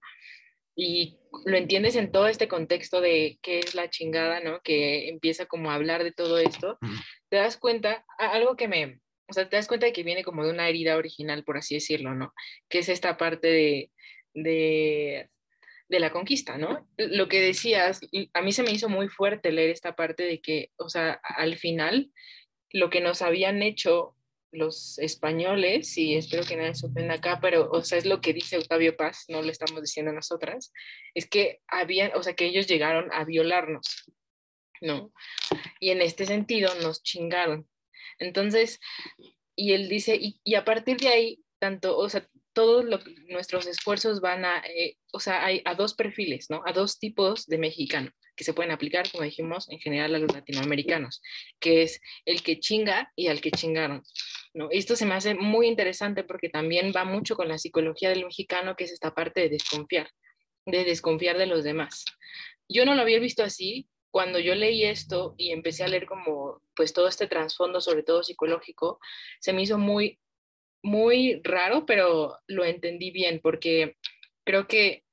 [0.76, 4.61] y lo entiendes en todo este contexto de qué es la chingada, ¿no?
[4.61, 6.78] Que empieza como a hablar de todo esto,
[7.30, 10.43] te das cuenta, algo que me, o sea, te das cuenta de que viene como
[10.43, 12.32] de una herida original, por así decirlo, ¿no?
[12.70, 13.91] Que es esta parte de,
[14.36, 15.32] de
[15.90, 16.88] de la conquista, ¿no?
[16.98, 18.02] Lo que decías,
[18.34, 21.58] a mí se me hizo muy fuerte leer esta parte de que, o sea, al
[21.58, 22.12] final,
[22.72, 24.16] lo que nos habían hecho
[24.52, 28.34] los españoles, y espero que nadie se ofenda acá, pero, o sea, es lo que
[28.34, 30.72] dice Octavio Paz, no lo estamos diciendo nosotras,
[31.16, 34.12] es que habían, o sea, que ellos llegaron a violarnos,
[34.80, 35.12] ¿no?
[35.80, 37.68] Y en este sentido nos chingaron.
[38.20, 38.80] Entonces,
[39.56, 42.86] y él dice, y, y a partir de ahí, tanto, o sea, todos
[43.30, 46.62] nuestros esfuerzos van a, eh, o sea, hay a dos perfiles, ¿no?
[46.66, 50.34] A dos tipos de mexicano que se pueden aplicar, como dijimos, en general a los
[50.34, 51.22] latinoamericanos,
[51.60, 54.04] que es el que chinga y al que chingaron,
[54.54, 54.70] ¿no?
[54.72, 58.76] Esto se me hace muy interesante porque también va mucho con la psicología del mexicano,
[58.76, 60.10] que es esta parte de desconfiar,
[60.66, 62.06] de desconfiar de los demás.
[62.68, 66.62] Yo no lo había visto así, cuando yo leí esto y empecé a leer como
[66.76, 68.99] pues todo este trasfondo, sobre todo psicológico,
[69.39, 70.20] se me hizo muy
[70.84, 73.96] muy raro, pero lo entendí bien porque
[74.44, 75.04] creo que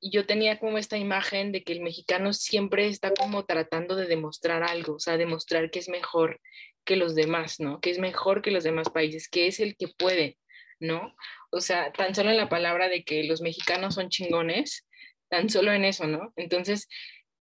[0.00, 4.62] yo tenía como esta imagen de que el mexicano siempre está como tratando de demostrar
[4.62, 6.40] algo, o sea, demostrar que es mejor
[6.84, 7.80] que los demás, ¿no?
[7.80, 10.38] Que es mejor que los demás países, que es el que puede,
[10.78, 11.14] ¿no?
[11.50, 14.86] O sea, tan solo en la palabra de que los mexicanos son chingones,
[15.28, 16.32] tan solo en eso, ¿no?
[16.36, 16.88] Entonces,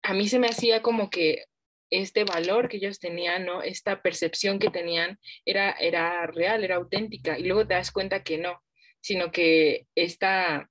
[0.03, 1.45] a mí se me hacía como que
[1.89, 3.61] este valor que ellos tenían, ¿no?
[3.61, 7.39] Esta percepción que tenían era, era real, era auténtica.
[7.39, 8.61] Y luego te das cuenta que no,
[9.01, 10.69] sino que esta,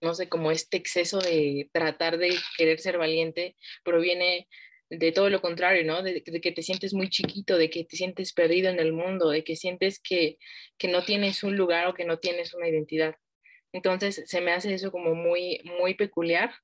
[0.00, 4.48] no sé, como este exceso de tratar de querer ser valiente proviene
[4.90, 6.02] de todo lo contrario, ¿no?
[6.02, 9.44] De, que te sientes muy chiquito, de que te sientes perdido en el mundo, de
[9.44, 10.38] que sientes que,
[10.78, 13.14] que no tienes un lugar o que no tienes una identidad.
[13.72, 16.54] Entonces se me hace eso como muy, muy peculiar.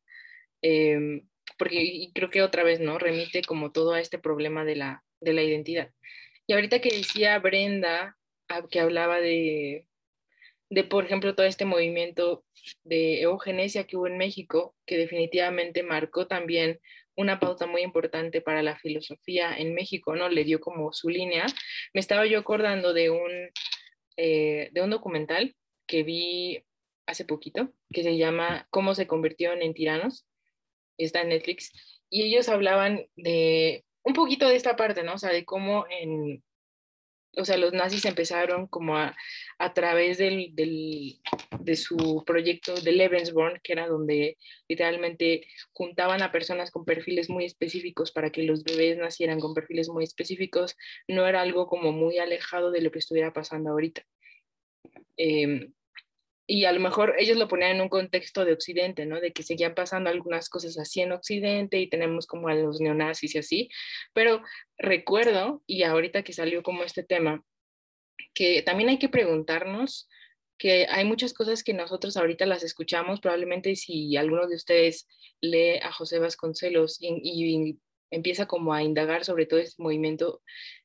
[0.63, 1.29] Em,
[1.59, 2.99] porque creo que otra vez, ¿no?
[2.99, 5.91] Remite como todo a este problema de la, de la identidad.
[6.47, 8.17] Y ahorita que decía Brenda,
[8.49, 9.87] ah, que hablaba de,
[10.71, 12.45] de, por ejemplo, todo este movimiento
[12.83, 16.81] de eugenesia que hubo en México, que definitivamente marcó también
[17.17, 20.29] una pauta muy importante para la filosofía en México, ¿no?
[20.29, 21.47] Le dio como su línea.
[21.93, 23.31] Me estaba yo acordando de un,
[24.17, 25.55] eh, de un documental
[25.87, 26.65] que vi
[27.07, 30.27] hace poquito, que se llama Cómo se convirtieron en tiranos,
[30.99, 31.73] está en Netflix,
[32.11, 35.15] y ellos hablaban de un poquito de esta parte, ¿no?
[35.15, 36.43] O sea, de cómo en,
[37.37, 39.17] o sea, los nazis empezaron como a,
[39.59, 41.21] a través del, del,
[41.61, 44.37] de su proyecto de Lebensborn, que era donde
[44.69, 49.89] literalmente juntaban a personas con perfiles muy específicos para que los bebés nacieran con perfiles
[49.89, 50.77] muy específicos,
[51.09, 54.05] no era algo como muy alejado de lo que estuviera pasando ahorita.
[55.17, 55.71] Eh,
[56.47, 59.21] y a lo mejor ellos lo ponían en un contexto de Occidente, ¿no?
[59.21, 63.35] De que seguían pasando algunas cosas así en Occidente y tenemos como a los neonazis
[63.35, 63.69] y así,
[64.13, 64.43] pero
[64.77, 67.43] recuerdo, y ahorita que salió como este tema,
[68.35, 70.09] que también hay que preguntarnos
[70.59, 75.09] que hay muchas cosas que nosotros ahorita las escuchamos, probablemente si alguno de ustedes
[75.41, 77.79] lee a José Vasconcelos y, y
[78.11, 80.43] empieza como a indagar sobre todo este movimiento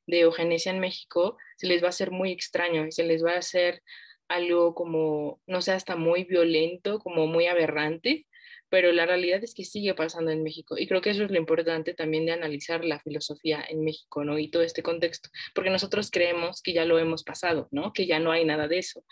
[0.07, 3.34] de eugenesia en México, se les va a hacer muy extraño y se les va
[3.34, 3.84] a hacer
[4.30, 8.27] algo como, no sé, hasta muy violento, como muy aberrante,
[8.69, 10.77] pero la realidad es que sigue pasando en México.
[10.77, 14.38] Y creo que eso es lo importante también de analizar la filosofía en México, ¿no?
[14.38, 17.91] Y todo este contexto, porque nosotros creemos que ya lo hemos pasado, ¿no?
[17.91, 19.03] Que ya no hay nada de eso,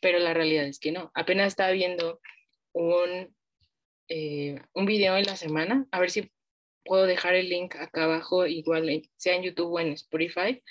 [0.00, 1.10] pero la realidad es que no.
[1.14, 2.20] Apenas estaba viendo
[2.72, 3.34] un,
[4.08, 6.30] eh, un video en la semana, a ver si
[6.84, 10.62] puedo dejar el link acá abajo, igual sea en YouTube o en Spotify,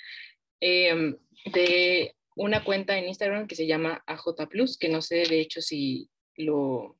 [0.60, 1.16] em,
[1.52, 5.60] de una cuenta en Instagram que se llama AJ Plus, que no sé de hecho
[5.60, 6.96] si lo,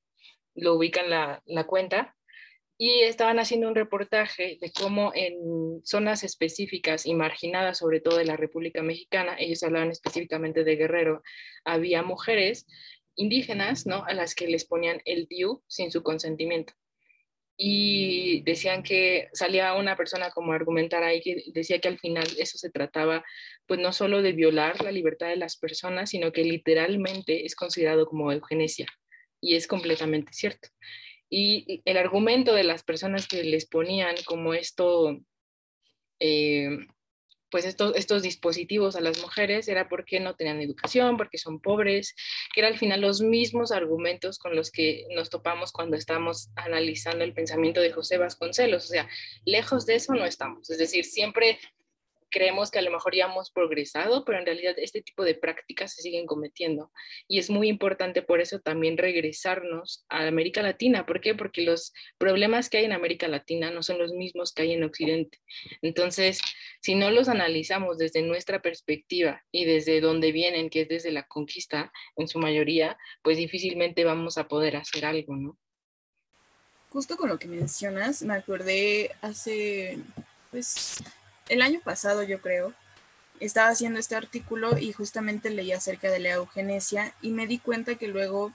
[0.55, 2.15] lo ubican la, la cuenta,
[2.77, 8.27] y estaban haciendo un reportaje de cómo en zonas específicas y marginadas, sobre todo de
[8.27, 11.23] la República Mexicana, ellos hablaban específicamente de Guerrero,
[11.65, 12.67] había mujeres
[13.17, 14.05] indígenas, ¿no?
[14.05, 16.75] A las que les ponían el DIU sin su consentimiento
[17.63, 22.27] y decían que salía una persona como a argumentar ahí que decía que al final
[22.39, 23.23] eso se trataba
[23.67, 28.07] pues no solo de violar la libertad de las personas, sino que literalmente es considerado
[28.07, 28.87] como eugenesia
[29.43, 30.71] y es completamente cierto.
[31.29, 35.21] Y el argumento de las personas que les ponían como esto
[36.19, 36.79] eh,
[37.51, 42.15] pues estos, dispositivos a las mujeres era porque no tenían educación, porque son pobres,
[42.55, 47.25] que era al final los mismos argumentos con los que nos topamos cuando estamos analizando
[47.25, 48.85] el pensamiento de José Vasconcelos.
[48.85, 49.09] O sea,
[49.45, 50.71] lejos de eso no estamos.
[50.71, 51.59] Es decir, siempre
[52.31, 55.93] creemos que a lo mejor ya hemos progresado, pero en realidad este tipo de prácticas
[55.95, 56.93] se siguen cometiendo.
[57.29, 61.07] Y es muy importante por eso también regresarnos a América Latina.
[61.07, 61.35] ¿Por qué?
[61.35, 64.85] Porque los problemas que hay en América Latina no son los mismos que hay en
[64.85, 65.39] Occidente.
[65.83, 66.41] Entonces,
[66.81, 71.25] si no los analizamos desde nuestra perspectiva y desde donde vienen, que es desde la
[71.25, 75.59] conquista en su mayoría, pues difícilmente vamos a poder hacer algo, ¿no?
[76.91, 79.99] Justo con lo que mencionas, me acordé hace,
[80.51, 80.97] pues,
[81.51, 82.73] el año pasado, yo creo,
[83.41, 87.97] estaba haciendo este artículo y justamente leí acerca de la eugenesia y me di cuenta
[87.97, 88.53] que luego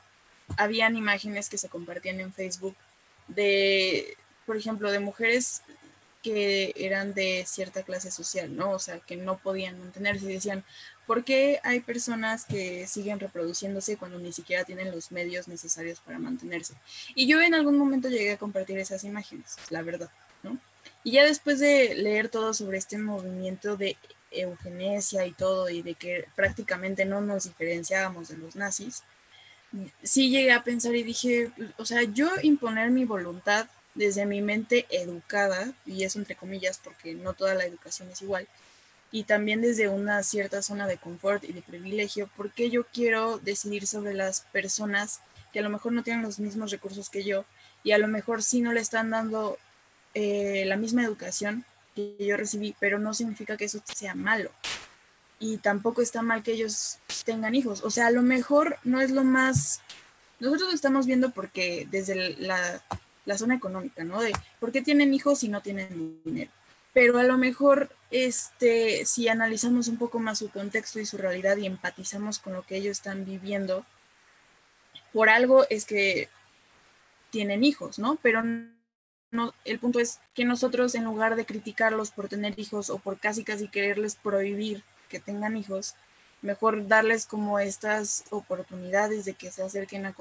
[0.57, 2.75] habían imágenes que se compartían en Facebook
[3.27, 4.15] de,
[4.45, 5.61] por ejemplo, de mujeres
[6.23, 8.71] que eran de cierta clase social, ¿no?
[8.71, 10.63] O sea, que no podían mantenerse y decían,
[11.05, 16.17] ¿por qué hay personas que siguen reproduciéndose cuando ni siquiera tienen los medios necesarios para
[16.17, 16.75] mantenerse?
[17.13, 20.09] Y yo en algún momento llegué a compartir esas imágenes, la verdad.
[21.03, 23.97] Y ya después de leer todo sobre este movimiento de
[24.31, 29.03] eugenesia y todo, y de que prácticamente no nos diferenciábamos de los nazis,
[30.03, 34.87] sí llegué a pensar y dije, o sea, yo imponer mi voluntad desde mi mente
[34.89, 38.47] educada, y eso entre comillas porque no toda la educación es igual,
[39.11, 43.87] y también desde una cierta zona de confort y de privilegio, porque yo quiero decidir
[43.87, 45.21] sobre las personas
[45.53, 47.45] que a lo mejor no tienen los mismos recursos que yo
[47.81, 49.57] y a lo mejor sí no le están dando
[50.15, 54.49] eh, la misma educación que yo recibí, pero no significa que eso sea malo.
[55.39, 57.83] Y tampoco está mal que ellos tengan hijos.
[57.83, 59.81] O sea, a lo mejor no es lo más...
[60.39, 62.81] Nosotros lo estamos viendo porque desde la,
[63.25, 64.21] la zona económica, ¿no?
[64.21, 66.51] De por qué tienen hijos y no tienen dinero.
[66.93, 71.57] Pero a lo mejor, este, si analizamos un poco más su contexto y su realidad
[71.57, 73.85] y empatizamos con lo que ellos están viviendo,
[75.11, 76.29] por algo es que
[77.31, 78.17] tienen hijos, ¿no?
[78.21, 78.41] Pero
[79.65, 83.43] el punto es que nosotros en lugar de criticarlos por tener hijos o por casi
[83.43, 85.95] casi quererles prohibir que tengan hijos,
[86.41, 90.15] mejor darles como estas oportunidades de que se acerquen a,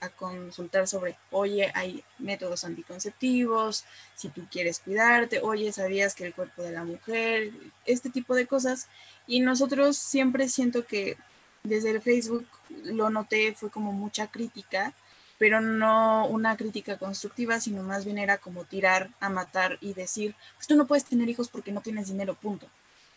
[0.00, 3.84] a, consultar sobre, oye, hay métodos anticonceptivos,
[4.14, 7.52] si tú quieres cuidarte, oye, sabías que el cuerpo de la mujer,
[7.86, 8.88] este tipo de cosas.
[9.26, 11.16] Y nosotros siempre siento que
[11.62, 12.46] desde el Facebook
[12.84, 14.94] lo noté, fue como mucha crítica
[15.38, 20.34] pero no una crítica constructiva, sino más bien era como tirar a matar y decir,
[20.56, 22.68] pues tú no puedes tener hijos porque no tienes dinero, punto.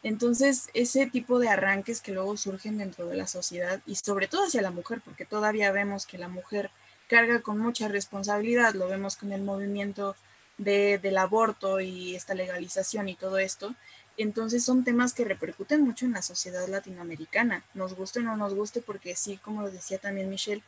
[0.03, 4.45] Entonces, ese tipo de arranques que luego surgen dentro de la sociedad y sobre todo
[4.45, 6.70] hacia la mujer, porque todavía vemos que la mujer
[7.07, 10.16] carga con mucha responsabilidad, lo vemos con el movimiento
[10.57, 13.76] del aborto y esta legalización y todo esto.
[14.18, 18.53] Entonces son temas que repercuten mucho en la sociedad latinoamericana, nos guste o no nos
[18.53, 20.63] guste, porque sí, como lo decía también Michelle,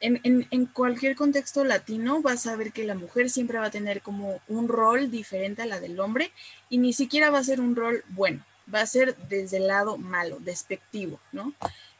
[0.00, 4.00] en, en, cualquier contexto latino vas a ver que la mujer siempre va a tener
[4.00, 6.32] como un rol diferente a la del hombre
[6.70, 9.98] y ni siquiera va a ser un rol bueno, va a ser desde el lado
[9.98, 11.52] malo, despectivo, ¿no?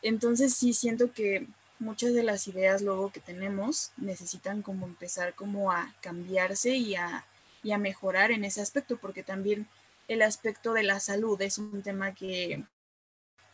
[0.03, 1.46] Entonces sí siento que
[1.78, 7.26] muchas de las ideas luego que tenemos necesitan como empezar como a cambiarse y a,
[7.62, 9.66] y a mejorar en ese aspecto, porque también
[10.09, 12.64] el aspecto de la salud es un tema que,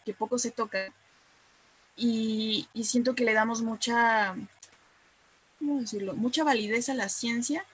[0.05, 0.93] que poco se toca
[1.97, 4.37] y, siento que le damos mucha,
[5.59, 6.15] ¿cómo decirlo?
[6.15, 7.65] Mucha validez a la ciencia,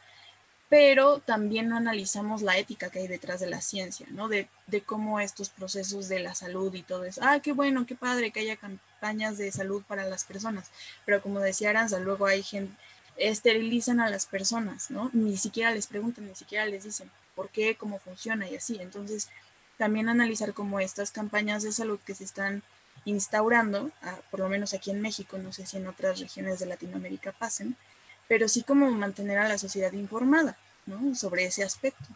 [0.68, 4.28] pero también no analizamos la ética que hay detrás de la ciencia, ¿no?
[4.28, 7.20] De, de, cómo estos procesos de la salud y todo eso.
[7.22, 10.70] Ah, qué bueno, qué padre que haya campañas de salud para las personas,
[11.04, 12.74] pero como decía Aranza, luego hay gente,
[13.16, 15.10] esterilizan a las personas, ¿no?
[15.12, 18.78] Ni siquiera les preguntan, ni siquiera les dicen por qué, cómo funciona y así.
[18.80, 19.28] Entonces,
[19.78, 22.62] también analizar cómo estas campañas de salud que se están
[23.04, 23.90] instaurando,
[24.30, 27.76] por lo menos aquí en México, no sé si en otras regiones de Latinoamérica pasen,
[28.28, 31.14] pero sí como mantener a la sociedad informada ¿no?
[31.14, 32.06] sobre ese aspecto.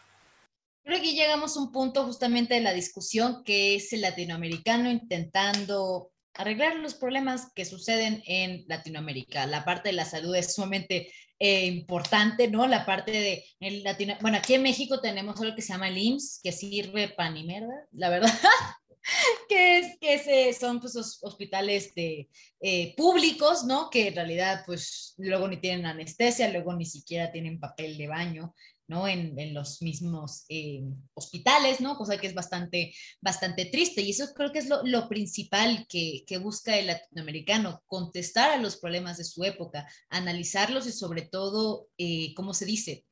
[0.84, 6.12] Creo que llegamos a un punto justamente de la discusión que es el latinoamericano intentando
[6.34, 9.46] arreglar los problemas que suceden en Latinoamérica.
[9.46, 12.66] La parte de la salud es sumamente eh, importante, ¿no?
[12.66, 15.98] La parte de, el Latino, bueno, aquí en México tenemos algo que se llama el
[15.98, 18.32] IMSS, que sirve pan y mierda, la verdad.
[19.48, 22.28] que, es, que son pues, hospitales de,
[22.60, 23.90] eh, públicos, ¿no?
[23.90, 28.54] Que en realidad, pues, luego ni tienen anestesia, luego ni siquiera tienen papel de baño,
[28.88, 29.06] ¿no?
[29.08, 30.82] En, los mismos eh,
[31.14, 31.96] hospitales, ¿no?
[31.96, 34.02] Cosa que es bastante, bastante triste.
[34.02, 38.76] Y eso creo que es lo, principal que, que, busca el latinoamericano, contestar a los
[38.76, 43.04] problemas de su época, analizarlos y sobre todo, eh, ¿cómo se dice?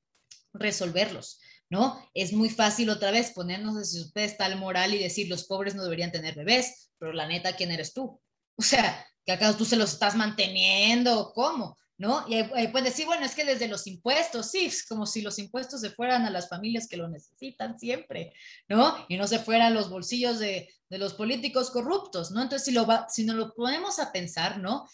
[0.53, 1.41] Resolverlos.
[1.71, 2.01] ¿No?
[2.15, 5.83] Es muy fácil otra vez ponernos de su pedestal moral y decir los pobres no
[5.83, 8.21] deberían tener bebés, pero la neta, ¿quién eres tú?
[8.57, 11.79] O sea, que acaso tú se los estás manteniendo, ¿cómo?
[11.97, 12.25] ¿No?
[12.29, 15.39] Y ahí, pueden decir, bueno, es que desde los impuestos, sí, es como si los
[15.39, 18.33] impuestos se fueran a las familias que lo necesitan siempre,
[18.69, 19.07] ¿no?
[19.09, 22.43] Y no se fueran los bolsillos de, de los políticos corruptos, ¿no?
[22.43, 24.89] Entonces, si, lo va, si nos lo ponemos a pensar, ¿no?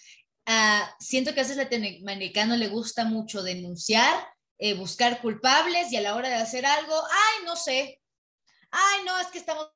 [0.46, 4.14] Uh, siento que a ese latinoamericano le gusta mucho denunciar
[4.60, 8.00] eh, buscar culpables y a la hora de hacer algo, ay, no sé,
[8.70, 9.68] ay, no, es que estamos,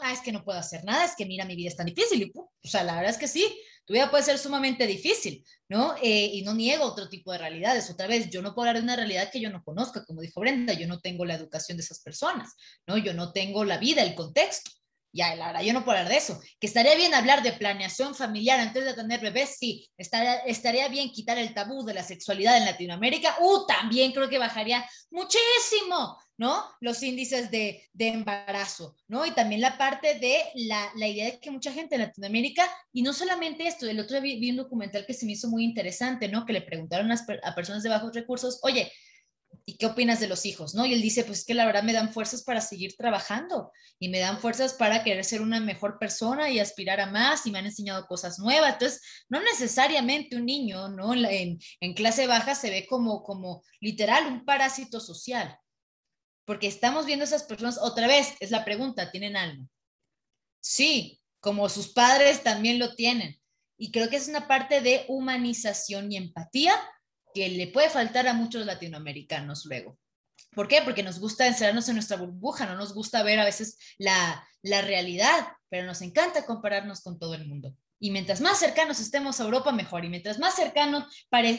[0.00, 2.22] ay, es que no puedo hacer nada, es que mira, mi vida es tan difícil.
[2.22, 5.94] Y, o sea, la verdad es que sí, tu vida puede ser sumamente difícil, ¿no?
[6.02, 7.90] Eh, y no niego otro tipo de realidades.
[7.90, 10.40] Otra vez, yo no puedo hablar de una realidad que yo no conozca, como dijo
[10.40, 12.54] Brenda, yo no tengo la educación de esas personas,
[12.86, 12.96] ¿no?
[12.96, 14.70] Yo no tengo la vida, el contexto.
[15.12, 16.40] Ya, la verdad, yo no puedo hablar de eso.
[16.60, 19.90] Que estaría bien hablar de planeación familiar antes de tener bebés, sí.
[19.96, 23.36] Estaría, estaría bien quitar el tabú de la sexualidad en Latinoamérica.
[23.40, 26.64] Uh, también creo que bajaría muchísimo, ¿no?
[26.80, 29.26] Los índices de, de embarazo, ¿no?
[29.26, 33.02] Y también la parte de la, la, idea de que mucha gente en Latinoamérica, y
[33.02, 36.28] no solamente esto, el otro día vi, un documental que se me hizo muy interesante,
[36.28, 36.46] ¿no?
[36.46, 38.92] Que le preguntaron a, a personas de bajos recursos, oye,
[39.70, 40.74] ¿y qué opinas de los hijos?
[40.74, 40.84] ¿no?
[40.84, 44.08] Y él dice, pues es que la verdad me dan fuerzas para seguir trabajando y
[44.08, 47.60] me dan fuerzas para querer ser una mejor persona y aspirar a más y me
[47.60, 48.72] han enseñado cosas nuevas.
[48.72, 51.14] Entonces, no necesariamente un niño, ¿no?
[51.14, 51.60] En,
[51.94, 55.56] clase baja se ve como, como literal un parásito social,
[56.44, 59.68] porque estamos viendo esas personas, otra vez, es la pregunta, ¿tienen alma?
[60.60, 63.40] Sí, como sus padres también lo tienen.
[63.78, 66.74] Y creo que es una parte de humanización y empatía
[67.34, 69.98] que le puede faltar a muchos latinoamericanos luego.
[70.52, 70.82] ¿Por qué?
[70.82, 74.82] Porque nos gusta encerrarnos en nuestra burbuja, no nos gusta ver a veces la, la
[74.82, 77.74] realidad, pero nos encanta compararnos con todo el mundo.
[78.02, 80.04] Y mientras más cercanos estemos a Europa, mejor.
[80.04, 81.06] Y mientras más cercano,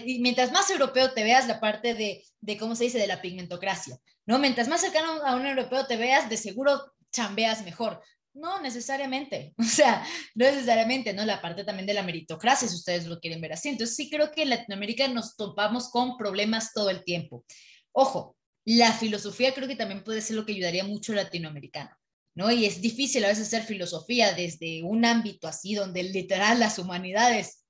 [0.05, 3.22] y mientras más europeo te veas la parte de, de, ¿cómo se dice?, de la
[3.22, 4.39] pigmentocracia, ¿no?
[4.39, 8.01] Mientras más cercano a un europeo te veas, de seguro chambeas mejor.
[8.34, 10.05] No necesariamente, o sea,
[10.36, 11.25] no necesariamente, ¿no?
[11.25, 13.69] La parte también de la meritocracia, si ustedes lo quieren ver así.
[13.69, 17.45] Entonces sí creo que en Latinoamérica nos topamos con problemas todo el tiempo.
[17.91, 21.91] Ojo, la filosofía creo que también puede ser lo que ayudaría mucho al latinoamericano,
[22.36, 22.51] ¿no?
[22.51, 27.65] Y es difícil a veces hacer filosofía desde un ámbito así donde literal las humanidades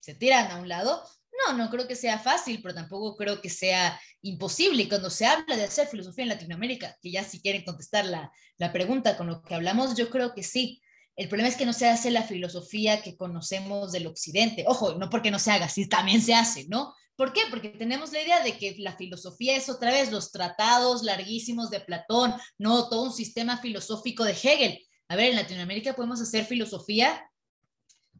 [0.00, 1.02] se tiran a un lado,
[1.46, 4.88] no, no creo que sea fácil, pero tampoco creo que sea imposible.
[4.88, 8.72] Cuando se habla de hacer filosofía en Latinoamérica, que ya si quieren contestar la, la
[8.72, 10.82] pregunta con lo que hablamos, yo creo que sí.
[11.16, 14.64] El problema es que no se hace la filosofía que conocemos del occidente.
[14.66, 16.94] Ojo, no porque no se haga, sí también se hace, ¿no?
[17.16, 17.42] ¿Por qué?
[17.50, 21.80] Porque tenemos la idea de que la filosofía es otra vez los tratados larguísimos de
[21.80, 24.86] Platón, no todo un sistema filosófico de Hegel.
[25.08, 27.22] A ver, en Latinoamérica podemos hacer filosofía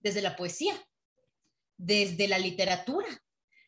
[0.03, 0.75] desde la poesía,
[1.83, 3.09] desde la literatura,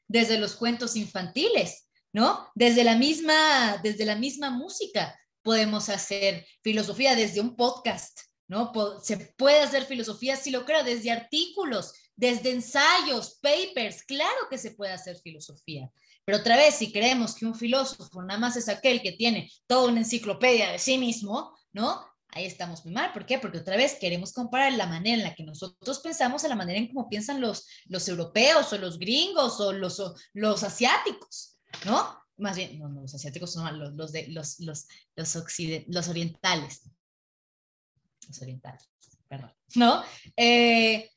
[0.06, 2.48] desde los cuentos infantiles, ¿no?
[2.54, 8.72] Desde la misma, desde la misma música podemos hacer filosofía desde un podcast, ¿no?
[9.02, 14.70] Se puede hacer filosofía si lo crea desde artículos, desde ensayos, papers, claro que se
[14.70, 15.90] puede hacer filosofía.
[16.24, 19.88] Pero otra vez, si creemos que un filósofo nada más es aquel que tiene toda
[19.88, 22.06] una enciclopedia de sí mismo, ¿no?
[22.35, 23.12] Ahí estamos muy mal.
[23.12, 23.39] ¿Por qué?
[23.39, 26.78] Porque otra vez queremos comparar la manera en la que nosotros pensamos a la manera
[26.78, 32.18] en cómo piensan los, los europeos o los gringos o los, los asiáticos, ¿no?
[32.37, 35.35] Más bien, no, los asiáticos no, los, los, de, los, los, los,
[35.87, 36.91] los orientales.
[38.26, 38.91] Los orientales,
[39.28, 40.03] perdón, ¿no?
[40.37, 41.09] Eh,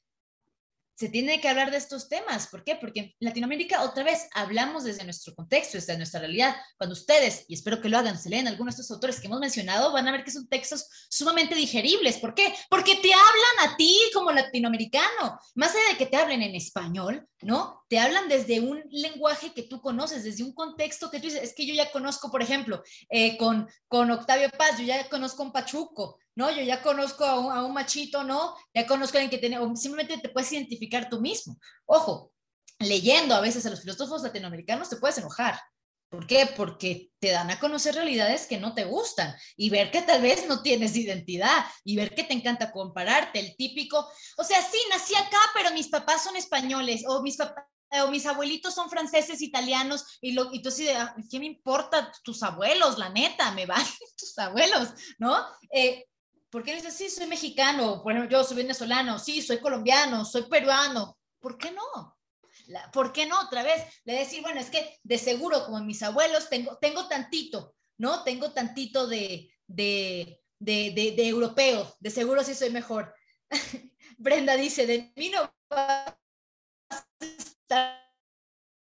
[0.97, 2.47] se tiene que hablar de estos temas.
[2.47, 2.75] ¿Por qué?
[2.75, 6.55] Porque en Latinoamérica, otra vez, hablamos desde nuestro contexto, desde nuestra realidad.
[6.75, 9.39] Cuando ustedes, y espero que lo hagan, se leen algunos de estos autores que hemos
[9.39, 12.17] mencionado, van a ver que son textos sumamente digeribles.
[12.17, 12.51] ¿Por qué?
[12.67, 15.39] Porque te hablan a ti como latinoamericano.
[15.53, 17.83] Más allá de que te hablen en español, ¿no?
[17.89, 21.53] Te hablan desde un lenguaje que tú conoces, desde un contexto que tú dices, es
[21.53, 25.51] que yo ya conozco, por ejemplo, eh, con, con Octavio Paz, yo ya conozco un
[25.51, 26.51] Pachuco, ¿no?
[26.51, 28.55] Yo ya conozco a un, machito, ¿no?
[28.71, 31.57] Ya conozco a alguien que tiene, o simplemente te puedes identificar tú mismo.
[31.87, 32.31] Ojo,
[32.77, 35.59] leyendo a veces a los filósofos latinoamericanos te puedes enojar.
[36.09, 36.47] ¿Por qué?
[36.55, 40.47] Porque te dan a conocer realidades que no te gustan y ver que tal vez
[40.47, 44.07] no tienes identidad y ver que te encanta compararte, el típico,
[44.37, 47.65] o sea, sí, nací acá, pero mis papás son españoles o mis papás
[48.03, 51.45] o mis abuelitos son franceses, italianos, y, lo, y tú así de, ah, ¿qué me
[51.45, 52.97] importa tus abuelos?
[52.97, 53.85] La neta, me van
[54.17, 55.35] tus abuelos, ¿no?
[55.71, 56.05] Eh,
[56.49, 58.01] ¿Por qué dices, sí, soy mexicano?
[58.03, 61.17] Bueno, yo soy venezolano, sí, soy colombiano, soy peruano.
[61.39, 62.17] ¿Por qué no?
[62.91, 63.83] ¿Por qué no otra vez?
[64.05, 68.23] Le decir, bueno, es que de seguro, como mis abuelos, tengo, tengo tantito, ¿no?
[68.23, 73.13] Tengo tantito de, de, de, de, europeo, de seguro sí soy mejor.
[74.17, 76.13] Brenda dice, de mí no vas
[76.89, 78.01] a estar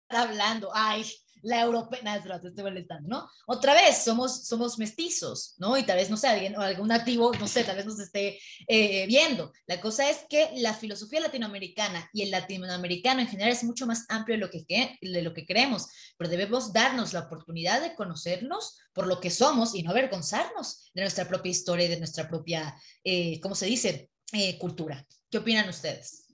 [0.09, 0.70] hablando.
[0.74, 1.05] Ay,
[1.45, 3.30] la europea, nada, te estoy molestando, ¿no?
[3.47, 5.76] Otra vez, somos, somos mestizos, ¿no?
[5.76, 8.38] Y tal vez, no sé, alguien, o algún nativo, no sé, tal vez nos esté
[8.66, 9.53] eh, viendo.
[9.66, 14.07] La cosa es que la filosofía latinoamericana y el latinoamericano en general es mucho más
[14.09, 14.64] amplio de lo que,
[15.01, 19.74] de lo que creemos, pero debemos darnos la oportunidad de conocernos por lo que somos
[19.74, 22.74] y no avergonzarnos de nuestra propia historia y de nuestra propia,
[23.05, 25.07] eh, ¿cómo se dice?, eh, cultura.
[25.30, 26.26] ¿Qué opinan ustedes?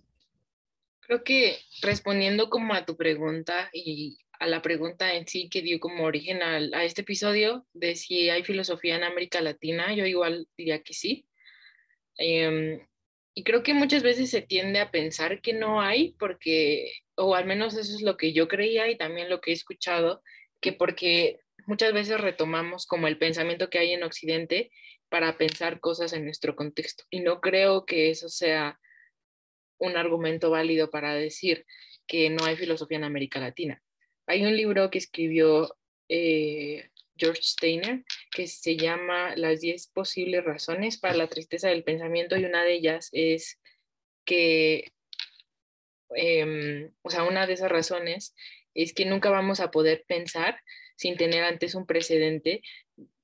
[1.00, 5.78] Creo que respondiendo como a tu pregunta y a la pregunta en sí que dio
[5.78, 10.48] como origen a, a, este episodio de si hay filosofía en América Latina, yo igual
[10.56, 11.26] diría que sí.
[12.16, 12.80] Em,
[13.34, 17.44] y creo que muchas veces se tiende a pensar que no hay, porque, o al
[17.44, 20.22] menos eso es lo que yo creía y también lo que he escuchado,
[20.60, 24.70] que porque muchas veces retomamos como el pensamiento que hay en Occidente
[25.10, 27.04] para pensar cosas en nuestro contexto.
[27.10, 28.80] Y no creo que eso sea
[29.78, 31.66] un argumento válido para decir
[32.06, 33.82] que no hay filosofía en América Latina.
[34.30, 35.76] Hay un libro que escribió
[36.08, 42.36] eh, George Steiner que se llama Las 10 posibles razones para la tristeza del pensamiento
[42.36, 43.58] y una de ellas es
[44.24, 44.92] que,
[46.10, 48.36] em, o sea, una de esas razones
[48.72, 50.60] es que nunca vamos a poder pensar
[50.94, 52.62] sin tener antes un precedente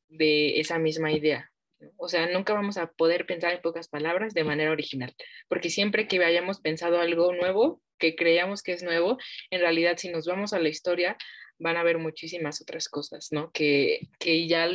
[0.09, 1.52] de esa misma idea.
[1.97, 5.14] O sea, nunca vamos a poder pensar en pocas palabras de manera original,
[5.49, 9.18] porque siempre que hayamos pensado algo nuevo, que creíamos que es nuevo,
[9.51, 11.16] en realidad si nos vamos a la historia,
[11.59, 13.51] van a haber muchísimas otras cosas, ¿no?
[13.53, 14.68] Que, que ya,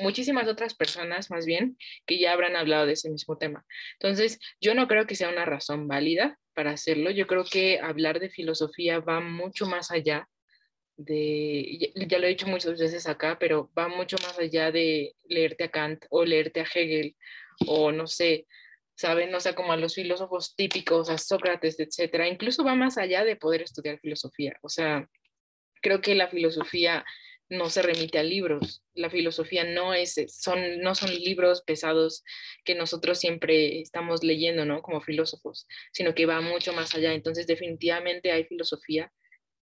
[0.00, 1.76] muchísimas otras personas más bien,
[2.06, 3.64] que ya habrán hablado de ese mismo tema.
[3.94, 7.10] Entonces, yo no creo que sea una razón válida para hacerlo.
[7.10, 10.28] Yo creo que hablar de filosofía va mucho más allá
[11.04, 15.64] de, ya lo he dicho muchas veces acá, pero va mucho más allá de leerte
[15.64, 17.16] a Kant o leerte a Hegel
[17.66, 18.46] o no sé,
[18.96, 19.34] ¿saben?
[19.34, 22.28] O sea, como a los filósofos típicos, a Sócrates, etcétera.
[22.28, 24.58] Incluso va más allá de poder estudiar filosofía.
[24.62, 25.08] O sea,
[25.80, 27.04] creo que la filosofía
[27.48, 28.82] no se remite a libros.
[28.94, 32.22] La filosofía no es, son, no son libros pesados
[32.64, 34.82] que nosotros siempre estamos leyendo, ¿no?
[34.82, 37.14] Como filósofos, sino que va mucho más allá.
[37.14, 39.10] Entonces, definitivamente hay filosofía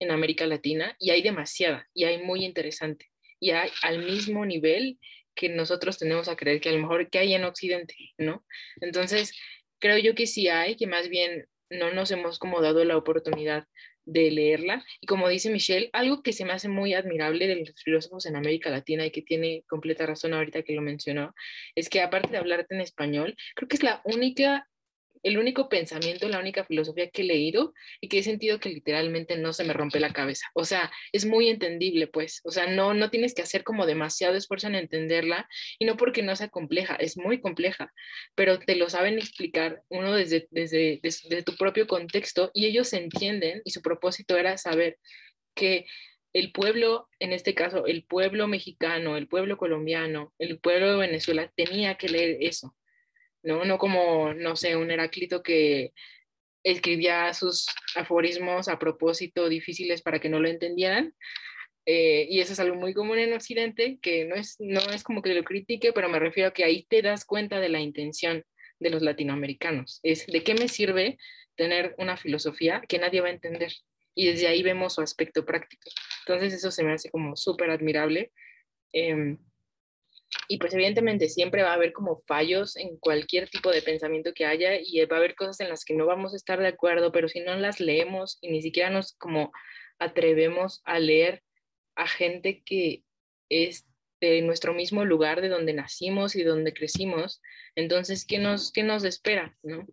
[0.01, 3.11] en América Latina y hay demasiada y hay muy interesante
[3.41, 4.99] y hay al mismo nivel
[5.35, 8.45] que nosotros tenemos a creer que a lo mejor que hay en Occidente, ¿no?
[8.81, 9.33] Entonces,
[9.79, 13.66] creo yo que sí hay, que más bien no nos hemos como dado la oportunidad
[14.05, 14.85] de leerla.
[15.01, 18.37] Y como dice Michelle, algo que se me hace muy admirable de los filósofos en
[18.37, 21.35] América Latina y que tiene completa razón ahorita que lo mencionó,
[21.75, 24.66] es que aparte de hablarte en español, creo que es la única
[25.23, 29.36] el único pensamiento, la única filosofía que he leído y que he sentido que literalmente
[29.36, 30.47] no se me rompe la cabeza.
[30.55, 32.40] O sea, es muy entendible, pues.
[32.45, 36.23] O sea, no, no tienes que hacer como demasiado esfuerzo en entenderla y no porque
[36.23, 37.93] no sea compleja, es muy compleja,
[38.35, 43.62] pero te lo saben explicar uno desde, desde, desde tu propio contexto y ellos entienden
[43.65, 44.99] y su propósito era saber
[45.55, 45.86] que
[46.32, 51.51] el pueblo, en este caso, el pueblo mexicano, el pueblo colombiano, el pueblo de Venezuela
[51.57, 52.77] tenía que leer eso,
[53.43, 53.65] ¿no?
[53.65, 55.93] No como, no sé, un Heráclito que
[56.62, 61.15] escribía sus aforismos a propósito difíciles para que no lo entendieran.
[61.86, 65.23] Eh, y eso es algo muy común en Occidente, que no es, no es como
[65.23, 68.44] que lo critique, pero me refiero a que ahí te das cuenta de la intención
[68.78, 70.01] de los latinoamericanos.
[70.02, 71.16] Es de qué me sirve
[71.56, 73.73] tener una filosofía que nadie va a entender.
[74.15, 75.90] Y desde ahí vemos su aspecto práctico.
[76.27, 78.32] Entonces eso se me hace como súper admirable.
[78.93, 79.39] Em,
[80.47, 84.47] y pues evidentemente siempre va a haber como fallos en cualquier tipo de pensamiento que
[84.47, 87.13] haya y va a haber cosas en las que no vamos a estar de acuerdo,
[87.13, 89.53] pero si no las leemos y ni siquiera nos como
[89.99, 91.43] atrevemos a leer
[91.97, 93.03] a gente que
[93.49, 93.87] es
[94.21, 97.41] de nuestro mismo lugar de donde nacimos y donde crecimos,
[97.75, 99.57] entonces, ¿qué nos, qué nos espera?
[99.63, 99.87] ¿no?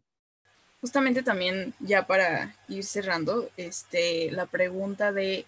[0.81, 5.45] Justamente también, ya para ir cerrando, este, la pregunta de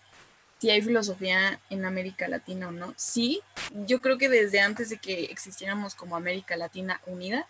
[0.59, 2.93] si hay filosofía en América Latina o no.
[2.97, 3.41] Sí,
[3.85, 7.47] yo creo que desde antes de que existiéramos como América Latina unida,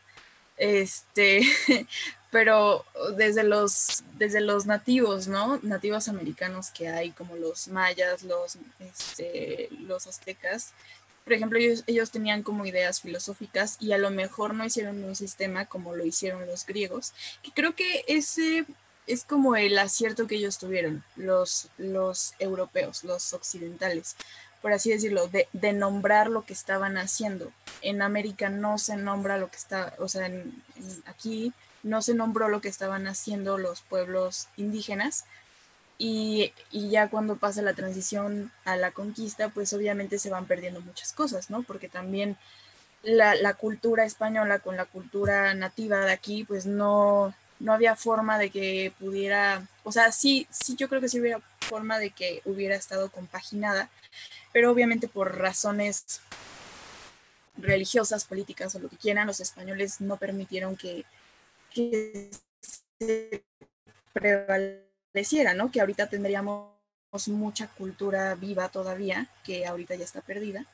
[0.57, 1.41] este,
[2.31, 2.85] pero
[3.15, 5.59] desde los, desde los nativos, ¿no?
[5.63, 10.73] Nativos americanos que hay, como los mayas, los, este, los aztecas,
[11.23, 15.13] por ejemplo, ellos, ellos tenían como ideas filosóficas y a lo mejor no hicieron un
[15.13, 17.13] sistema como lo hicieron los griegos,
[17.53, 18.65] creo que ese
[19.07, 24.15] es como el acierto que ellos tuvieron, los, los europeos, los occidentales,
[24.61, 27.51] por así decirlo, de, de, nombrar lo que estaban haciendo.
[27.81, 30.29] En América no se nombra lo que está, o sea,
[31.05, 31.53] aquí
[31.83, 35.25] no se nombró lo que estaban haciendo los pueblos indígenas.
[35.99, 40.81] Y, y, ya cuando pasa la transición a la conquista, pues obviamente se van perdiendo
[40.81, 41.63] muchas cosas, ¿no?
[41.63, 42.37] Porque también
[43.01, 48.37] la, la cultura española con la cultura nativa de aquí, pues no, no había forma
[48.37, 52.41] de que pudiera, o sea, sí, sí, yo creo que sí hubiera forma de que
[52.45, 53.89] hubiera estado compaginada,
[54.53, 56.21] pero obviamente por razones
[57.57, 61.05] religiosas, políticas o lo que quieran, los españoles no permitieron que,
[61.73, 62.29] que
[62.99, 63.43] se
[64.13, 65.71] prevaleciera, ¿no?
[65.71, 66.77] Que ahorita tendríamos
[67.27, 70.65] mucha cultura viva todavía, que ahorita ya está perdida.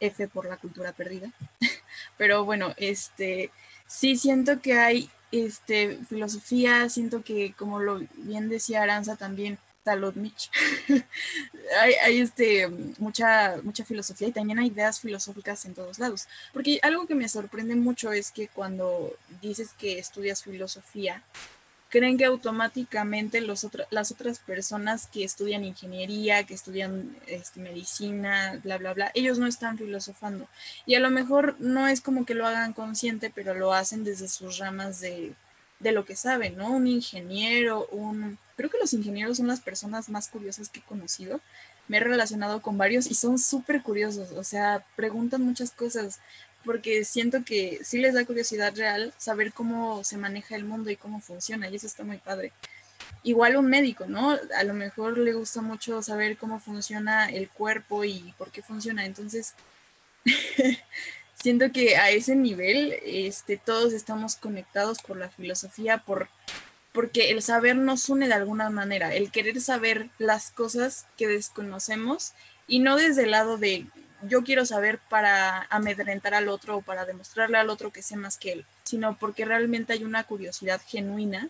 [0.00, 1.32] F por la cultura perdida.
[2.16, 3.50] Pero bueno, este,
[3.88, 10.14] sí siento que hay este, filosofía, siento que como lo bien decía Aranza también, Talot
[11.80, 16.28] hay, hay, este, mucha, mucha filosofía y también hay ideas filosóficas en todos lados.
[16.52, 21.22] Porque algo que me sorprende mucho es que cuando dices que estudias filosofía,
[21.88, 28.78] creen que automáticamente los las otras personas que estudian ingeniería, que estudian este, medicina, bla,
[28.78, 30.48] bla, bla, ellos no están filosofando.
[30.86, 34.28] Y a lo mejor no es como que lo hagan consciente, pero lo hacen desde
[34.28, 35.34] sus ramas de,
[35.80, 36.72] de lo que saben, ¿no?
[36.72, 38.38] Un ingeniero, un...
[38.56, 41.40] Creo que los ingenieros son las personas más curiosas que he conocido.
[41.86, 46.20] Me he relacionado con varios y son súper curiosos, o sea, preguntan muchas cosas
[46.64, 50.96] porque siento que sí les da curiosidad real saber cómo se maneja el mundo y
[50.96, 52.52] cómo funciona, y eso está muy padre.
[53.22, 54.36] Igual un médico, ¿no?
[54.56, 59.04] A lo mejor le gusta mucho saber cómo funciona el cuerpo y por qué funciona.
[59.04, 59.54] Entonces,
[61.34, 66.28] siento que a ese nivel este, todos estamos conectados por la filosofía, por,
[66.92, 72.32] porque el saber nos une de alguna manera, el querer saber las cosas que desconocemos
[72.66, 73.86] y no desde el lado de
[74.22, 78.36] yo quiero saber para amedrentar al otro o para demostrarle al otro que sé más
[78.36, 81.48] que él, sino porque realmente hay una curiosidad genuina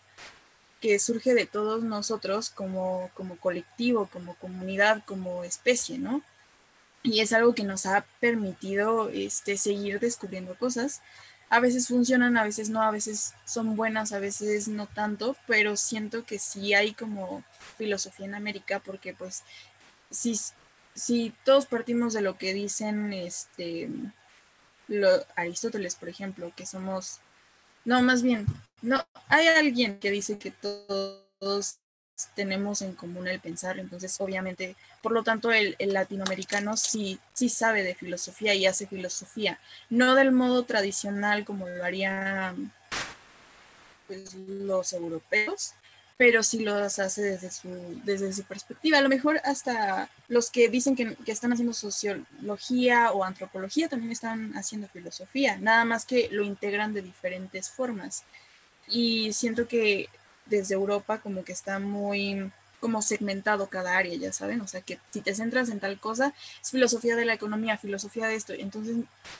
[0.80, 6.22] que surge de todos nosotros como, como colectivo, como comunidad, como especie, ¿no?
[7.02, 11.00] Y es algo que nos ha permitido este, seguir descubriendo cosas.
[11.50, 15.76] A veces funcionan, a veces no, a veces son buenas, a veces no tanto, pero
[15.76, 17.42] siento que sí hay como
[17.76, 19.42] filosofía en América porque pues
[20.10, 20.38] sí
[20.98, 23.88] si todos partimos de lo que dicen este
[25.36, 27.20] Aristóteles, por ejemplo, que somos,
[27.84, 28.46] no, más bien,
[28.82, 31.78] no, hay alguien que dice que todos
[32.34, 37.82] tenemos en común el pensar, entonces obviamente, por lo tanto, el, latinoamericano sí, sí sabe
[37.84, 39.60] de filosofía y hace filosofía,
[39.90, 42.72] no del modo tradicional como lo harían
[44.08, 45.74] pues, los europeos,
[46.18, 47.68] pero sí los hace desde su,
[48.04, 48.98] desde su perspectiva.
[48.98, 54.10] A lo mejor hasta los que dicen que, que, están haciendo sociología o antropología también
[54.10, 58.24] están haciendo filosofía, nada más que lo integran de diferentes formas.
[58.88, 60.08] y siento que
[60.46, 62.50] desde Europa como que está muy
[62.80, 66.32] como segmentado cada área, ya saben, o sea que si te centras en tal cosa,
[66.62, 68.96] es filosofía de la economía, filosofía de esto, entonces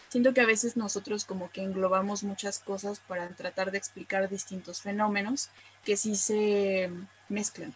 [0.09, 4.83] siento que a veces nosotros como que englobamos muchas cosas para tratar de explicar distintos
[4.83, 5.51] fenómenos
[5.89, 6.90] que sí se
[7.31, 7.74] mezclan,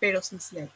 [0.00, 0.70] pero sí, sí hay.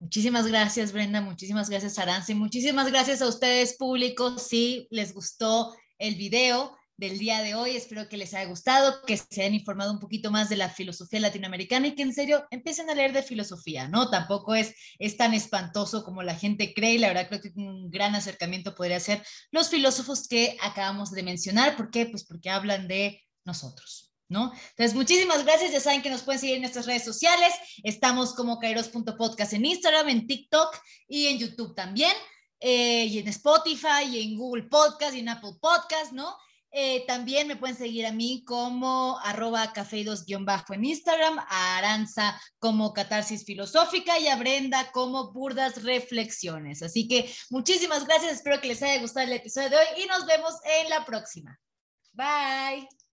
[0.00, 1.20] Muchísimas gracias, Brenda.
[1.20, 2.34] Muchísimas gracias, Arance.
[2.34, 4.38] Muchísimas gracias a ustedes, público.
[4.38, 7.76] Si les gustó el video, del día de hoy.
[7.76, 11.20] Espero que les haya gustado, que se hayan informado un poquito más de la filosofía
[11.20, 14.10] latinoamericana y que en serio empiecen a leer de filosofía, ¿no?
[14.10, 16.98] Tampoco es, es tan espantoso como la gente cree.
[16.98, 21.76] La verdad creo que un gran acercamiento podría ser los filósofos que acabamos de mencionar.
[21.76, 22.06] ¿Por qué?
[22.06, 24.12] Pues porque hablan de nosotros.
[24.30, 24.52] ¿No?
[24.70, 25.72] Entonces, muchísimas gracias.
[25.72, 27.50] Ya saben que nos pueden seguir en nuestras redes sociales.
[27.82, 30.76] Estamos como kairos.podcast en Instagram, en TikTok
[31.06, 32.12] y en YouTube también.
[32.60, 36.36] Eh, y en Spotify, y en Google Podcast, y en Apple Podcast, ¿no?
[36.70, 42.92] Eh, también me pueden seguir a mí como arroba cafeidos-bajo en Instagram, a Aranza como
[42.92, 46.82] catarsis filosófica y a Brenda como burdas reflexiones.
[46.82, 50.26] Así que muchísimas gracias, espero que les haya gustado el episodio de hoy y nos
[50.26, 51.58] vemos en la próxima.
[52.12, 53.07] Bye.